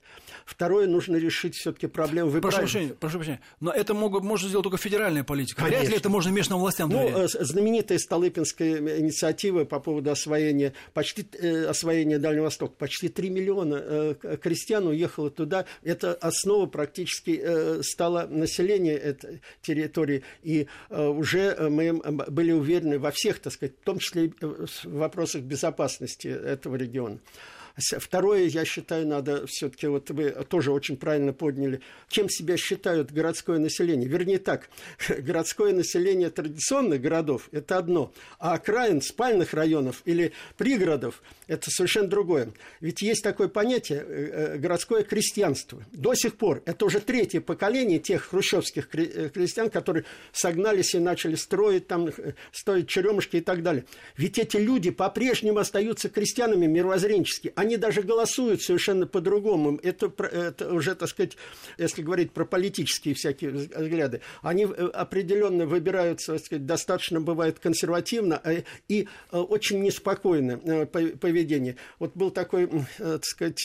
Второе, 0.44 0.86
нужно 0.86 1.16
решить 1.16 1.54
все-таки 1.54 1.86
проблему 1.86 2.30
Прошу 2.40 2.58
прощения, 2.58 2.94
прошу 2.94 3.18
прощения, 3.18 3.40
но 3.60 3.70
это 3.70 3.94
могут, 3.94 4.24
может 4.24 4.48
сделать 4.48 4.64
только 4.64 4.78
федеральная 4.78 5.24
политика. 5.24 5.62
Конечно. 5.62 5.80
Вряд 5.80 5.90
ли 5.90 5.96
это 5.96 6.08
можно 6.08 6.30
местным 6.30 6.58
властям 6.58 6.90
Ну, 6.90 6.98
доверять. 6.98 7.34
Э, 7.34 7.44
знаменитая 7.44 7.98
Столыпинская 7.98 8.98
инициатива 8.98 9.64
по 9.64 9.80
поводу 9.80 10.10
освоения, 10.10 10.72
почти 10.94 11.26
э, 11.38 11.66
освоения 11.66 12.18
Дальнего 12.18 12.44
Востока. 12.44 12.74
Почти 12.76 13.08
3 13.08 13.30
миллиона 13.30 13.80
э, 13.80 14.36
крестьян 14.40 14.86
уехало 14.86 15.30
туда. 15.30 15.66
Это 15.82 16.14
основа 16.14 16.66
практически 16.66 17.40
э, 17.42 17.82
стала 17.82 18.26
население 18.26 18.96
этой 18.96 19.42
территории. 19.62 20.22
И 20.42 20.66
э, 20.90 21.06
уже 21.06 21.56
мы 21.70 21.92
были 21.92 22.52
уверены 22.52 22.98
во 22.98 23.10
всех, 23.10 23.38
так 23.38 23.52
сказать, 23.52 23.74
в 23.80 23.84
том 23.84 23.98
числе 23.98 24.26
и 24.26 24.32
в 24.40 24.68
вопросах 24.84 25.42
безопасности 25.42 26.28
этого 26.42 26.76
региона. 26.76 27.18
Второе, 27.76 28.44
я 28.44 28.64
считаю, 28.64 29.06
надо 29.06 29.46
все-таки, 29.46 29.86
вот 29.86 30.10
вы 30.10 30.30
тоже 30.48 30.72
очень 30.72 30.96
правильно 30.96 31.32
подняли, 31.32 31.80
кем 32.08 32.28
себя 32.28 32.56
считают 32.56 33.12
городское 33.12 33.58
население. 33.58 34.08
Вернее 34.08 34.38
так, 34.38 34.68
городское 35.08 35.72
население 35.72 36.30
традиционных 36.30 37.00
городов– 37.00 37.48
это 37.52 37.78
одно, 37.78 38.12
а 38.38 38.54
окраин 38.54 39.00
спальных 39.00 39.54
районов 39.54 40.02
или 40.04 40.32
пригородов– 40.56 41.22
это 41.46 41.70
совершенно 41.70 42.08
другое. 42.08 42.52
Ведь 42.80 43.02
есть 43.02 43.22
такое 43.22 43.48
понятие 43.48 44.04
э, 44.06 44.30
э, 44.54 44.58
городское 44.58 45.02
крестьянство. 45.02 45.84
До 45.92 46.14
сих 46.14 46.36
пор 46.36 46.62
это 46.66 46.84
уже 46.84 47.00
третье 47.00 47.40
поколение 47.40 47.98
тех 47.98 48.24
хрущевских 48.24 48.88
э, 48.94 49.28
крестьян, 49.28 49.70
которые 49.70 50.04
согнались 50.32 50.94
и 50.94 50.98
начали 50.98 51.34
строить 51.34 51.86
там, 51.88 52.10
строить 52.52 52.88
черемушки 52.88 53.36
и 53.36 53.40
так 53.40 53.62
далее. 53.62 53.84
Ведь 54.16 54.38
эти 54.38 54.56
люди 54.56 54.90
по-прежнему 54.90 55.58
остаются 55.58 56.08
крестьянами 56.08 56.66
мировоззренчески 56.66 57.52
они 57.62 57.76
даже 57.76 58.02
голосуют 58.02 58.60
совершенно 58.60 59.06
по-другому. 59.06 59.78
Это, 59.82 60.12
это 60.24 60.74
уже, 60.74 60.94
так 60.94 61.08
сказать, 61.08 61.36
если 61.78 62.02
говорить 62.02 62.32
про 62.32 62.44
политические 62.44 63.14
всякие 63.14 63.50
взгляды, 63.50 64.20
они 64.42 64.64
э, 64.64 64.66
определенно 64.68 65.64
выбираются, 65.64 66.32
так 66.32 66.44
сказать, 66.44 66.66
достаточно 66.66 67.20
бывает 67.20 67.60
консервативно 67.60 68.40
э, 68.42 68.62
и 68.88 69.08
э, 69.30 69.36
очень 69.38 69.80
неспокойное 69.80 70.86
поведение. 70.86 71.76
Вот 72.00 72.16
был 72.16 72.30
такой, 72.30 72.68
так 72.98 73.24
сказать, 73.24 73.64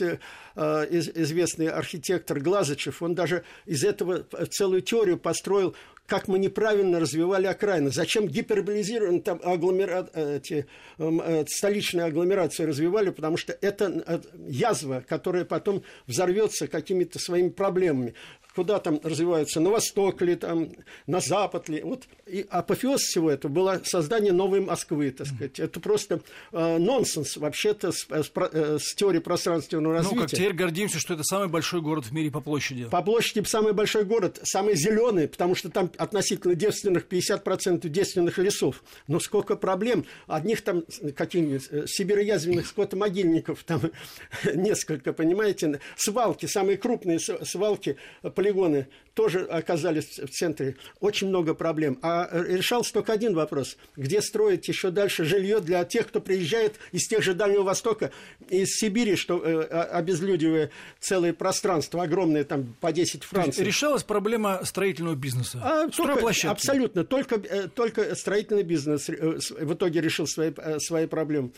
известный 0.56 1.68
архитектор 1.68 2.40
Глазычев, 2.40 3.02
он 3.02 3.16
даже 3.16 3.44
из 3.66 3.84
этого 3.84 4.26
целую 4.52 4.82
теорию 4.82 5.18
построил 5.18 5.76
как 6.08 6.28
мы 6.28 6.40
неправильно 6.40 7.00
развивали 7.00 7.46
окраины. 7.48 7.92
Зачем 7.92 8.28
гиперболизированные 8.28 9.22
там 9.22 9.40
агломера... 9.44 10.10
эти, 10.14 10.66
э, 10.98 11.46
столичные 11.48 12.06
агломерации 12.06 12.64
развивали, 12.64 13.10
потому 13.10 13.38
что 13.38 13.56
это 13.60 14.04
э, 14.08 14.20
язва, 14.48 15.04
которая 15.08 15.44
потом 15.44 15.84
взорвется 16.08 16.68
какими-то 16.68 17.20
своими 17.20 17.50
проблемами 17.50 18.16
куда 18.58 18.80
там 18.80 19.00
развиваются, 19.04 19.60
на 19.60 19.70
восток 19.70 20.20
ли, 20.24 20.36
там, 20.36 20.70
на 21.06 21.20
запад 21.20 21.70
ли. 21.70 21.84
Вот. 21.84 22.06
И 22.26 22.44
апофеоз 22.50 23.02
всего 23.02 23.30
этого 23.30 23.52
было 23.52 23.82
создание 23.84 24.34
новой 24.34 24.62
Москвы, 24.62 25.12
так 25.12 25.28
сказать. 25.28 25.60
Это 25.60 25.80
просто 25.80 26.22
э, 26.52 26.78
нонсенс 26.80 27.38
вообще-то 27.38 27.92
с, 27.92 28.08
с, 28.10 28.32
э, 28.36 28.80
с 28.82 28.96
теорией 28.96 29.22
пространственного 29.22 29.98
развития. 29.98 30.16
Ну, 30.16 30.22
как 30.24 30.32
теперь 30.32 30.54
гордимся, 30.54 30.98
что 30.98 31.14
это 31.14 31.24
самый 31.24 31.50
большой 31.50 31.82
город 31.82 32.06
в 32.06 32.12
мире 32.12 32.32
по 32.32 32.42
площади. 32.42 32.86
По 32.90 33.04
площади 33.04 33.46
самый 33.46 33.74
большой 33.74 34.06
город, 34.06 34.40
самый 34.42 34.76
зеленый, 34.76 35.28
потому 35.28 35.54
что 35.54 35.70
там 35.70 35.92
относительно 35.96 36.56
девственных 36.56 37.06
50% 37.08 37.88
девственных 37.88 38.40
лесов. 38.40 38.84
Но 39.08 39.20
сколько 39.20 39.56
проблем. 39.56 40.04
Одних 40.26 40.62
там 40.64 40.84
каких-нибудь 41.16 41.68
э, 41.70 41.86
сибироязвенных 41.86 42.66
скотомогильников, 42.66 43.64
там 43.66 43.82
несколько, 44.56 45.14
понимаете, 45.14 45.80
свалки, 45.96 46.48
самые 46.48 46.78
крупные 46.78 47.20
свалки, 47.20 47.98
полигоны 48.48 48.88
тоже 49.14 49.46
оказались 49.46 50.20
в 50.20 50.28
центре. 50.28 50.76
Очень 51.00 51.30
много 51.30 51.56
проблем. 51.56 51.98
А 52.04 52.30
решался 52.32 52.94
только 52.94 53.14
один 53.14 53.34
вопрос. 53.34 53.76
Где 53.96 54.22
строить 54.22 54.68
еще 54.68 54.92
дальше 54.92 55.26
жилье 55.26 55.60
для 55.60 55.84
тех, 55.86 56.08
кто 56.08 56.22
приезжает 56.22 56.76
из 56.92 57.08
тех 57.08 57.24
же 57.24 57.34
Дальнего 57.34 57.64
Востока, 57.64 58.12
из 58.48 58.76
Сибири, 58.76 59.16
что 59.16 59.44
э, 59.44 59.64
обезлюдивая 59.64 60.70
целые 61.00 61.34
пространства, 61.34 62.04
огромные, 62.04 62.44
там, 62.44 62.76
по 62.80 62.92
10 62.92 63.24
Франций. 63.24 63.64
Решалась 63.64 64.04
проблема 64.04 64.62
строительного 64.64 65.16
бизнеса? 65.16 65.60
А, 65.64 65.90
только, 65.90 66.50
абсолютно. 66.50 67.04
Только, 67.04 67.36
э, 67.38 67.68
только 67.70 68.14
строительный 68.14 68.64
бизнес 68.64 69.10
э, 69.10 69.14
в 69.16 69.74
итоге 69.74 70.00
решил 70.00 70.28
свои, 70.28 70.52
свои 70.78 71.08
проблемы. 71.08 71.52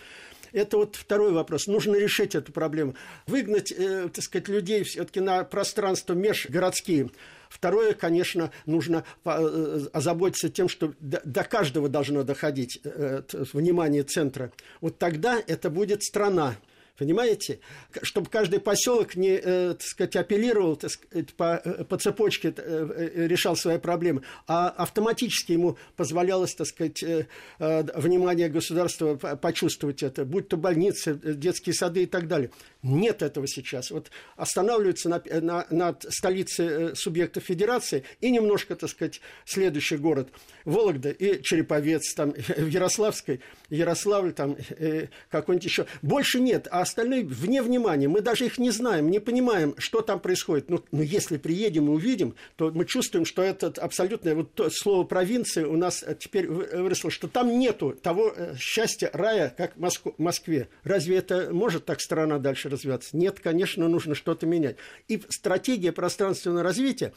Это 0.52 0.78
вот 0.78 0.96
второй 0.96 1.32
вопрос. 1.32 1.68
Нужно 1.68 1.96
решить 1.96 2.36
эту 2.36 2.52
проблему. 2.52 2.96
Выгнать, 3.28 3.72
э, 3.72 4.10
так 4.14 4.24
сказать, 4.24 4.48
людей 4.48 4.84
все-таки 4.84 5.20
на 5.20 5.44
пространство 5.44 6.14
межгородские. 6.14 7.10
Второе, 7.50 7.94
конечно, 7.94 8.52
нужно 8.66 9.04
э, 9.26 9.88
озаботиться 9.92 10.50
тем, 10.50 10.70
что 10.70 10.94
до 11.00 11.44
каждого 11.44 11.90
должно 11.90 12.24
доходить 12.24 12.80
э, 12.84 13.24
внимание 13.54 14.04
центра. 14.04 14.52
Вот 14.82 15.00
тогда 15.00 15.42
это 15.46 15.70
будет 15.70 16.04
страна. 16.04 16.56
Понимаете? 17.00 17.60
Чтобы 18.02 18.30
каждый 18.30 18.60
поселок 18.60 19.16
не, 19.16 19.40
э, 19.42 19.74
так 19.74 19.82
сказать, 19.82 20.16
апеллировал 20.18 20.76
так 20.76 20.92
сказать, 20.92 21.34
по, 21.34 21.62
э, 21.64 21.86
по 21.86 21.98
цепочке, 21.98 22.54
э, 22.56 23.12
э, 23.16 23.28
решал 23.28 23.56
свои 23.56 23.78
проблемы, 23.78 24.24
а 24.48 24.68
автоматически 24.68 25.54
ему 25.54 25.78
позволялось, 25.96 26.54
так 26.54 26.68
сказать, 26.68 27.02
э, 27.02 27.28
э, 27.60 27.84
внимание 27.96 28.50
государства 28.50 29.16
почувствовать 29.16 30.04
это, 30.04 30.26
будь 30.26 30.50
то 30.50 30.58
больницы, 30.58 31.14
детские 31.14 31.74
сады 31.74 32.04
и 32.04 32.06
так 32.06 32.28
далее. 32.28 32.52
Нет 32.84 33.22
этого 33.22 33.48
сейчас. 33.48 33.92
Вот 33.92 34.12
останавливаются 34.36 35.08
на, 35.08 35.22
на, 35.42 35.66
над 35.70 36.06
столицей 36.10 36.96
субъекта 36.98 37.40
федерации 37.40 38.04
и 38.20 38.30
немножко, 38.30 38.76
так 38.76 38.90
сказать, 38.90 39.22
следующий 39.46 39.98
город 39.98 40.30
Вологда 40.66 41.12
и 41.12 41.42
Череповец, 41.42 42.14
там, 42.14 42.34
в 42.34 42.68
Ярославской, 42.68 43.40
Ярославль, 43.70 44.34
там, 44.34 44.58
э, 44.78 45.08
какой-нибудь 45.30 45.66
еще. 45.66 45.86
Больше 46.02 46.40
нет, 46.40 46.68
а 46.72 46.86
остальные 46.89 47.25
вне 47.25 47.62
внимания. 47.62 48.08
Мы 48.08 48.21
даже 48.21 48.45
их 48.45 48.58
не 48.58 48.71
знаем, 48.71 49.10
не 49.10 49.19
понимаем, 49.19 49.75
что 49.78 50.02
там 50.02 50.19
происходит. 50.19 50.69
Но, 50.69 50.78
ну, 50.78 50.84
но 50.91 50.97
ну, 50.99 51.04
если 51.04 51.38
приедем 51.38 51.88
и 51.88 51.91
увидим, 51.91 52.36
то 52.56 52.71
мы 52.71 52.86
чувствуем, 52.86 53.25
что 53.25 53.41
это 53.41 53.67
абсолютное 53.67 54.36
вот 54.36 54.54
то 54.54 54.69
слово 54.69 55.04
провинции 55.04 55.63
у 55.63 55.78
нас 55.78 56.04
теперь 56.19 56.47
выросло, 56.47 57.10
что 57.10 57.28
там 57.28 57.58
нету 57.58 57.95
того 58.02 58.34
э, 58.36 58.56
счастья, 58.58 59.10
рая, 59.13 59.54
как 59.56 59.78
в 59.78 60.13
Москве. 60.17 60.67
Разве 60.84 61.17
это 61.17 61.49
может 61.54 61.86
так 61.86 62.02
страна 62.02 62.39
дальше 62.39 62.69
развиваться? 62.69 63.15
Нет, 63.15 63.39
конечно, 63.39 63.88
нужно 63.88 64.15
что-то 64.15 64.45
менять. 64.45 64.78
И 65.08 65.21
стратегия 65.30 65.91
пространственного 65.91 66.63
развития 66.63 67.13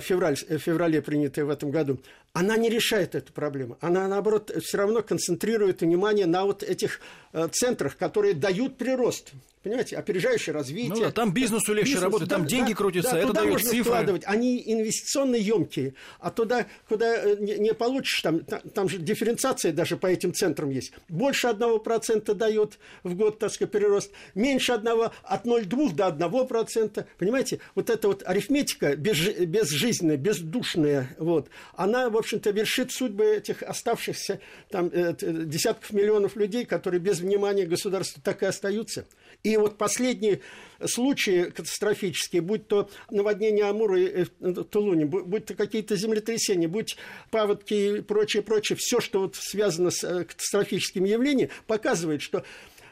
февраль, 0.00 0.36
в 0.36 0.58
феврале 0.58 1.00
принятая 1.00 1.44
в 1.44 1.50
этом 1.50 1.70
году, 1.70 2.00
она 2.32 2.56
не 2.56 2.68
решает 2.68 3.14
эту 3.14 3.32
проблему. 3.32 3.78
Она, 3.80 4.06
наоборот, 4.08 4.50
все 4.62 4.78
равно 4.78 5.02
концентрирует 5.02 5.80
внимание 5.80 6.26
на 6.26 6.44
вот 6.44 6.62
этих 6.62 7.00
э, 7.32 7.48
центрах, 7.50 7.96
которые 7.96 8.34
дают 8.34 8.76
прирост 8.76 9.32
понимаете, 9.66 9.96
опережающее 9.96 10.54
развитие. 10.54 10.94
Ну 10.94 11.00
да, 11.00 11.10
там 11.10 11.32
бизнесу 11.32 11.72
легче 11.74 11.94
бизнес, 11.94 12.04
работать, 12.04 12.28
да, 12.28 12.36
там 12.36 12.46
деньги 12.46 12.70
да, 12.70 12.76
крутятся, 12.76 13.10
да, 13.10 13.18
это 13.18 13.26
туда 13.26 13.40
дает 13.40 13.52
можно 13.54 13.68
цифры. 13.68 13.82
Вкладывать. 13.82 14.22
Они 14.24 14.62
инвестиционно 14.64 15.34
емкие, 15.34 15.94
а 16.20 16.30
туда, 16.30 16.66
куда 16.88 17.16
э, 17.16 17.36
не, 17.40 17.54
не 17.58 17.74
получишь, 17.74 18.20
там, 18.20 18.44
там 18.44 18.88
же 18.88 18.98
дифференциация 18.98 19.72
даже 19.72 19.96
по 19.96 20.06
этим 20.06 20.32
центрам 20.32 20.70
есть. 20.70 20.92
Больше 21.08 21.48
одного 21.48 21.80
процента 21.80 22.34
дает 22.34 22.78
в 23.02 23.16
год, 23.16 23.40
так 23.40 23.50
сказать, 23.50 23.72
прирост, 23.72 24.12
меньше 24.36 24.70
одного, 24.70 25.10
от 25.24 25.46
0,2 25.46 25.94
до 25.94 26.06
одного 26.06 26.44
процента. 26.44 27.08
Понимаете, 27.18 27.58
вот 27.74 27.90
эта 27.90 28.06
вот 28.06 28.22
арифметика 28.24 28.94
без, 28.94 29.18
безжизненная, 29.18 30.16
бездушная, 30.16 31.08
вот, 31.18 31.48
она, 31.74 32.08
в 32.08 32.16
общем-то, 32.16 32.50
вершит 32.50 32.92
судьбы 32.92 33.24
этих 33.24 33.64
оставшихся 33.64 34.38
там, 34.70 34.90
э, 34.92 35.12
десятков 35.20 35.90
миллионов 35.92 36.36
людей, 36.36 36.64
которые 36.64 37.00
без 37.00 37.18
внимания 37.18 37.66
государства 37.66 38.22
так 38.22 38.44
и 38.44 38.46
остаются. 38.46 39.06
И 39.46 39.56
вот 39.58 39.78
последние 39.78 40.40
случаи 40.84 41.44
катастрофические, 41.44 42.42
будь 42.42 42.66
то 42.66 42.90
наводнение 43.12 43.66
Амура 43.66 43.96
и 44.00 44.24
э, 44.24 44.52
Тулуни, 44.68 45.04
будь 45.04 45.46
то 45.46 45.54
какие-то 45.54 45.94
землетрясения, 45.94 46.66
будь 46.66 46.96
паводки 47.30 47.74
и 47.74 48.00
прочее, 48.00 48.42
прочее, 48.42 48.76
все, 48.76 48.98
что 48.98 49.20
вот 49.20 49.36
связано 49.36 49.92
с 49.92 50.02
э, 50.02 50.24
катастрофическими 50.24 51.08
явлениями, 51.08 51.52
показывает, 51.68 52.22
что 52.22 52.42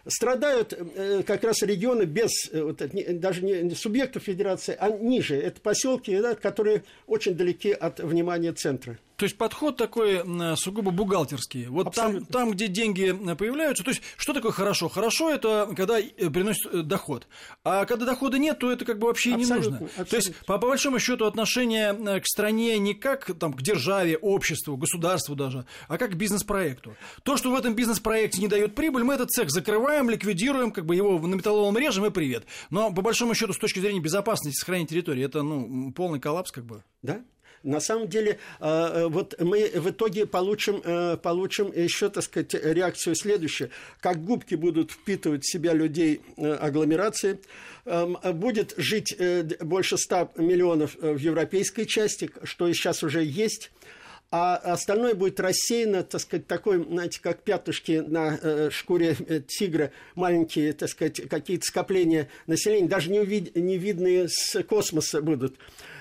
страдают 0.07 0.73
э, 0.73 1.25
как 1.27 1.43
раз 1.43 1.63
регионы 1.63 2.05
без 2.05 2.31
вот, 2.53 2.81
даже 3.19 3.43
не 3.43 3.75
субъектов 3.75 4.23
федерации, 4.23 4.77
а 4.79 4.91
ниже. 4.91 5.35
Это 5.35 5.61
поселки, 5.61 6.17
да, 6.21 6.37
которые 6.37 6.85
очень 7.09 7.35
далеки 7.35 7.73
от 7.73 7.99
внимания 7.99 8.53
центра. 8.53 8.97
То 9.25 9.27
есть 9.27 9.39
подход 9.39 9.79
такой 9.79 10.23
сугубо 10.55 10.91
бухгалтерский. 10.91 11.69
Вот 11.69 11.95
там, 11.95 12.27
там, 12.27 12.51
где 12.51 12.69
деньги 12.69 13.11
появляются, 13.35 13.83
то 13.83 13.89
есть 13.89 14.03
что 14.19 14.35
такое 14.35 14.53
хорошо? 14.53 14.91
Хорошо 14.91 15.31
это 15.31 15.67
когда 15.75 15.99
э, 15.99 16.29
приносит 16.29 16.67
э, 16.75 16.83
доход. 16.83 17.27
А 17.65 17.87
когда 17.87 18.05
дохода 18.05 18.37
нет, 18.37 18.59
то 18.59 18.71
это 18.71 18.85
как 18.85 18.99
бы 18.99 19.07
вообще 19.07 19.35
абсолютно, 19.35 19.55
не 19.55 19.71
нужно. 19.71 19.87
Абсолютно. 19.87 20.05
То 20.05 20.17
есть 20.17 20.37
по, 20.45 20.59
по 20.59 20.67
большому 20.67 20.99
счету 20.99 21.25
отношение 21.25 21.99
э, 21.99 22.21
к 22.21 22.27
стране 22.27 22.79
не 22.79 22.93
как 22.93 23.31
там, 23.39 23.55
к 23.55 23.63
державе, 23.63 24.19
обществу, 24.19 24.77
государству 24.77 25.35
даже, 25.35 25.65
а 25.89 25.97
как 25.97 26.11
к 26.11 26.15
бизнес-проекту. 26.17 26.95
То, 27.23 27.39
что 27.39 27.51
в 27.51 27.55
этом 27.55 27.75
бизнес-проекте 27.75 28.43
не 28.43 28.49
дает 28.49 28.75
прибыль, 28.75 29.05
мы 29.05 29.15
этот 29.15 29.31
цех 29.31 29.49
закрываем, 29.49 30.11
ликвидируем, 30.11 30.71
как 30.71 30.85
бы 30.85 30.95
его 30.95 31.19
на 31.19 31.35
металлолом 31.35 31.79
режем 31.79 32.05
и 32.05 32.11
привет. 32.11 32.45
Но 32.69 32.93
по 32.93 33.01
большому 33.01 33.33
счету 33.33 33.55
с 33.55 33.59
точки 33.59 33.79
зрения 33.79 34.01
безопасности, 34.01 34.59
сохранения 34.59 34.89
территории, 34.89 35.25
это 35.25 35.43
ну, 35.43 35.93
полный 35.93 36.21
коллапс 36.21 36.53
как 36.53 36.67
бы. 36.67 36.83
Да, 37.01 37.23
на 37.65 37.81
самом 37.81 38.09
деле, 38.09 38.39
э, 38.61 38.65
э, 38.65 39.07
вот 39.09 39.35
мы 39.41 39.71
в 39.75 39.91
итоге 39.91 40.27
получим, 40.27 40.83
э, 40.85 41.17
получим 41.17 41.73
еще, 41.73 42.11
так 42.11 42.23
сказать, 42.23 42.55
реакцию 42.55 43.17
следующую. 43.17 43.71
Как 44.01 44.23
губки 44.23 44.55
будут 44.55 44.93
впитывать 44.93 45.45
в 45.45 45.51
себя 45.51 45.73
людей 45.73 46.21
агломерации, 46.37 47.41
эм, 47.87 48.19
будет 48.35 48.75
жить 48.77 49.17
больше 49.61 49.97
100 49.97 50.33
миллионов 50.37 50.97
в 51.01 51.17
европейской 51.17 51.85
части, 51.85 52.31
что 52.45 52.71
сейчас 52.73 53.03
уже 53.03 53.25
есть 53.25 53.71
а 54.31 54.57
остальное 54.57 55.15
будет 55.15 55.39
рассеяно, 55.39 56.03
так 56.03 56.21
сказать, 56.21 56.49
такой, 56.49 56.85
знаете, 56.85 57.21
как 57.23 57.43
пятушки 57.43 58.03
на 58.05 58.37
э, 58.43 58.71
шкуре 58.73 59.15
тигра, 59.47 59.93
маленькие, 60.17 60.73
так 60.73 60.89
сказать, 60.89 61.29
какие-то 61.29 61.65
скопления 61.65 62.29
населения, 62.49 62.89
даже 62.89 63.13
не, 63.13 63.21
увид- 63.21 63.57
не 63.57 63.79
видные 63.79 64.29
с 64.29 64.61
космоса 64.65 65.23
будут. 65.23 65.57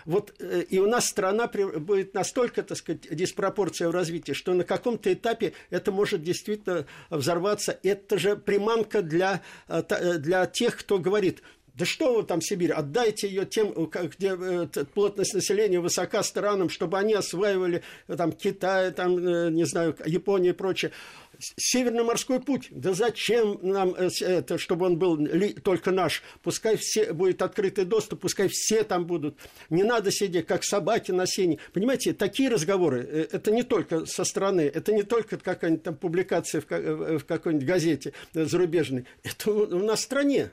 Вот 0.06 0.34
э, 0.40 0.64
и 0.70 0.80
у 0.80 0.88
нас 0.88 1.08
страна 1.08 1.48
будет 1.48 2.14
настолько, 2.14 2.64
так 2.64 2.78
сказать, 2.78 3.08
диспропорция 3.10 3.90
в 3.90 3.92
развитии, 3.92 4.34
что 4.34 4.54
на 4.54 4.64
каком-то 4.64 5.12
этапе 5.12 5.54
это 5.70 5.92
может 5.92 6.24
действительно 6.24 6.86
взорваться. 7.10 7.80
Это 7.84 8.18
же 8.18 8.36
приманка 8.36 9.02
для, 9.02 9.42
э, 9.68 9.84
э, 9.90 10.18
для 10.18 10.46
тех, 10.46 10.78
кто 10.78 11.00
говорит, 11.00 11.42
да 11.76 11.86
что 11.86 12.16
вы 12.16 12.24
там, 12.24 12.42
Сибирь, 12.42 12.72
отдайте 12.72 13.28
ее 13.28 13.46
тем, 13.46 13.74
где 14.18 14.68
плотность 14.94 15.34
населения 15.34 15.80
высока 15.80 16.22
странам, 16.22 16.70
чтобы 16.70 17.00
они 17.00 17.14
осваивали 17.14 17.84
там, 18.06 18.32
Китай, 18.32 18.92
там, 18.92 19.54
не 19.54 19.66
знаю, 19.66 19.96
Японию 20.06 20.54
и 20.54 20.56
прочее. 20.56 20.92
Северный 21.40 22.04
морской 22.04 22.40
путь, 22.40 22.68
да 22.70 22.94
зачем 22.94 23.58
нам 23.64 23.96
э, 23.96 24.10
это, 24.22 24.60
чтобы 24.60 24.86
он 24.86 24.98
был 24.98 25.18
только 25.64 25.92
наш? 25.92 26.22
Пускай 26.44 26.78
все 26.78 27.12
будет 27.12 27.42
открытый 27.42 27.86
доступ, 27.86 28.22
пускай 28.22 28.48
все 28.50 28.84
там 28.84 29.06
будут. 29.08 29.38
Не 29.72 29.84
надо 29.84 30.12
сидеть, 30.12 30.46
как 30.46 30.64
собаки 30.64 31.12
на 31.12 31.26
сене. 31.26 31.58
Понимаете, 31.74 32.14
такие 32.14 32.50
разговоры, 32.50 33.02
э, 33.02 33.28
это 33.32 33.52
не 33.52 33.64
только 33.64 34.06
со 34.06 34.24
стороны, 34.24 34.62
это 34.62 34.94
не 34.94 35.02
только 35.02 35.38
какая-нибудь 35.38 35.84
там 35.84 35.96
публикация 35.96 36.62
в 36.62 36.66
э, 36.70 37.20
какой-нибудь 37.28 37.68
газете 37.68 38.14
зарубежной. 38.34 39.06
Это 39.24 39.52
у 39.52 39.84
нас 39.84 40.02
в 40.02 40.04
стране 40.04 40.52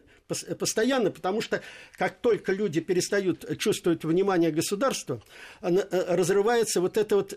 постоянно, 0.58 1.10
потому 1.10 1.40
что 1.40 1.62
как 1.96 2.20
только 2.20 2.52
люди 2.52 2.80
перестают 2.80 3.58
чувствовать 3.58 4.04
внимание 4.04 4.50
государства, 4.50 5.22
э, 5.62 6.14
разрывается 6.14 6.80
вот 6.80 6.96
это 6.96 7.16
вот 7.16 7.32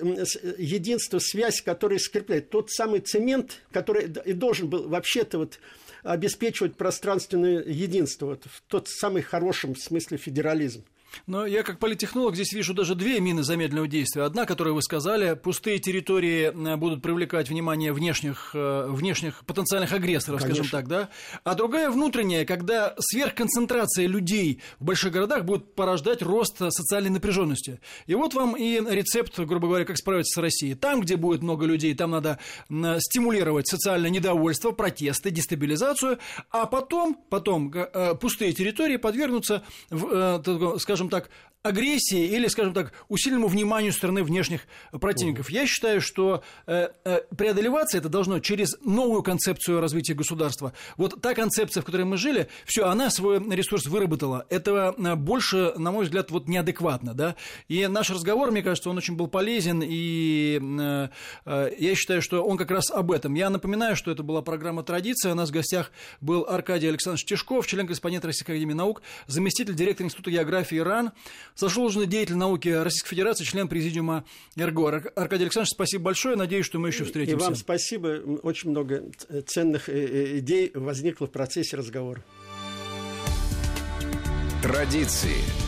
единство, 0.57 1.19
связь, 1.19 1.61
которая 1.61 1.99
скрепляет. 1.99 2.49
Тот 2.49 2.71
самый 2.71 2.99
цемент, 3.01 3.61
который 3.71 4.11
и 4.25 4.33
должен 4.33 4.69
был 4.69 4.87
вообще-то 4.89 5.37
вот 5.39 5.59
обеспечивать 6.03 6.75
пространственное 6.75 7.63
единство, 7.63 8.27
вот, 8.27 8.43
в 8.45 8.61
тот 8.67 8.89
самый 8.89 9.21
хорошем 9.21 9.75
смысле 9.75 10.17
федерализм. 10.17 10.83
Но 11.27 11.45
я 11.45 11.63
как 11.63 11.79
политтехнолог 11.79 12.35
здесь 12.35 12.53
вижу 12.53 12.73
даже 12.73 12.95
две 12.95 13.19
мины 13.19 13.43
замедленного 13.43 13.87
действия. 13.87 14.23
Одна, 14.23 14.45
которую 14.45 14.75
вы 14.75 14.81
сказали, 14.81 15.35
пустые 15.35 15.79
территории 15.79 16.51
э, 16.53 16.75
будут 16.75 17.01
привлекать 17.01 17.49
внимание 17.49 17.93
внешних, 17.93 18.51
э, 18.53 18.87
внешних 18.89 19.45
потенциальных 19.45 19.91
агрессоров, 19.93 20.41
Конечно. 20.41 20.63
скажем 20.63 20.71
так, 20.71 20.87
да? 20.87 21.09
А 21.43 21.55
другая 21.55 21.89
внутренняя, 21.89 22.45
когда 22.45 22.95
сверхконцентрация 22.99 24.07
людей 24.07 24.61
в 24.79 24.85
больших 24.85 25.13
городах 25.13 25.45
будет 25.45 25.75
порождать 25.75 26.21
рост 26.21 26.57
социальной 26.57 27.09
напряженности. 27.09 27.79
И 28.05 28.15
вот 28.15 28.33
вам 28.33 28.55
и 28.55 28.79
рецепт, 28.79 29.39
грубо 29.39 29.67
говоря, 29.67 29.85
как 29.85 29.97
справиться 29.97 30.39
с 30.39 30.41
Россией. 30.41 30.75
Там, 30.75 31.01
где 31.01 31.15
будет 31.15 31.41
много 31.41 31.65
людей, 31.65 31.93
там 31.95 32.11
надо 32.11 32.39
стимулировать 32.99 33.67
социальное 33.67 34.09
недовольство, 34.09 34.71
протесты, 34.71 35.31
дестабилизацию, 35.31 36.19
а 36.51 36.65
потом, 36.65 37.17
потом 37.29 37.71
э, 37.73 38.15
пустые 38.15 38.53
территории 38.53 38.97
подвергнутся, 38.97 39.63
скажем 40.79 41.02
так, 41.09 41.29
агрессии 41.63 42.25
или, 42.25 42.47
скажем 42.47 42.73
так, 42.73 42.91
усиленному 43.07 43.47
вниманию 43.47 43.93
стороны 43.93 44.23
внешних 44.23 44.61
противников. 44.91 45.49
Я 45.49 45.65
считаю, 45.65 46.01
что 46.01 46.43
э, 46.67 46.89
э, 47.05 47.21
преодолеваться 47.35 47.97
это 47.97 48.09
должно 48.09 48.39
через 48.39 48.75
новую 48.81 49.23
концепцию 49.23 49.79
развития 49.79 50.13
государства. 50.13 50.73
Вот 50.97 51.21
та 51.21 51.33
концепция, 51.33 51.81
в 51.81 51.85
которой 51.85 52.03
мы 52.03 52.17
жили, 52.17 52.49
все, 52.65 52.85
она 52.85 53.09
свой 53.09 53.39
ресурс 53.55 53.85
выработала. 53.85 54.45
Это 54.49 54.93
э, 54.97 55.15
больше, 55.15 55.73
на 55.77 55.93
мой 55.93 56.03
взгляд, 56.03 56.31
вот 56.31 56.49
неадекватно, 56.49 57.13
да. 57.13 57.35
И 57.69 57.87
наш 57.87 58.09
разговор, 58.09 58.51
мне 58.51 58.61
кажется, 58.61 58.89
он 58.89 58.97
очень 58.97 59.15
был 59.15 59.27
полезен, 59.27 59.81
и 59.83 60.59
я 61.45 61.95
считаю, 61.95 62.21
что 62.21 62.43
он 62.43 62.57
как 62.57 62.71
раз 62.71 62.91
об 62.91 63.11
этом. 63.11 63.33
Я 63.35 63.49
напоминаю, 63.49 63.95
что 63.95 64.11
это 64.11 64.21
была 64.21 64.41
программа 64.41 64.83
«Традиция». 64.83 65.31
У 65.31 65.35
нас 65.35 65.49
в 65.49 65.53
гостях 65.53 65.91
был 66.19 66.45
Аркадий 66.47 66.87
Александрович 66.87 67.25
Тишков, 67.25 67.65
член-корреспондент 67.67 68.25
Российской 68.25 68.51
Академии 68.51 68.73
Наук, 68.73 69.01
заместитель 69.27 69.75
директора 69.75 70.07
Института 70.07 70.31
географии 70.31 70.77
ИРАН 70.77 71.13
заслуженный 71.55 72.07
деятель 72.07 72.35
науки 72.35 72.69
Российской 72.69 73.09
Федерации, 73.09 73.43
член 73.43 73.67
президиума 73.67 74.25
РГО. 74.57 75.11
Аркадий 75.15 75.43
Александрович, 75.43 75.73
спасибо 75.73 76.05
большое. 76.05 76.35
Надеюсь, 76.35 76.65
что 76.65 76.79
мы 76.79 76.89
еще 76.89 77.03
встретимся. 77.03 77.37
И 77.37 77.47
вам 77.47 77.55
спасибо. 77.55 78.07
Очень 78.43 78.71
много 78.71 79.03
ценных 79.45 79.89
э, 79.89 79.93
э, 79.93 80.39
идей 80.39 80.71
возникло 80.73 81.27
в 81.27 81.31
процессе 81.31 81.77
разговора. 81.77 82.23
Традиции. 84.61 85.62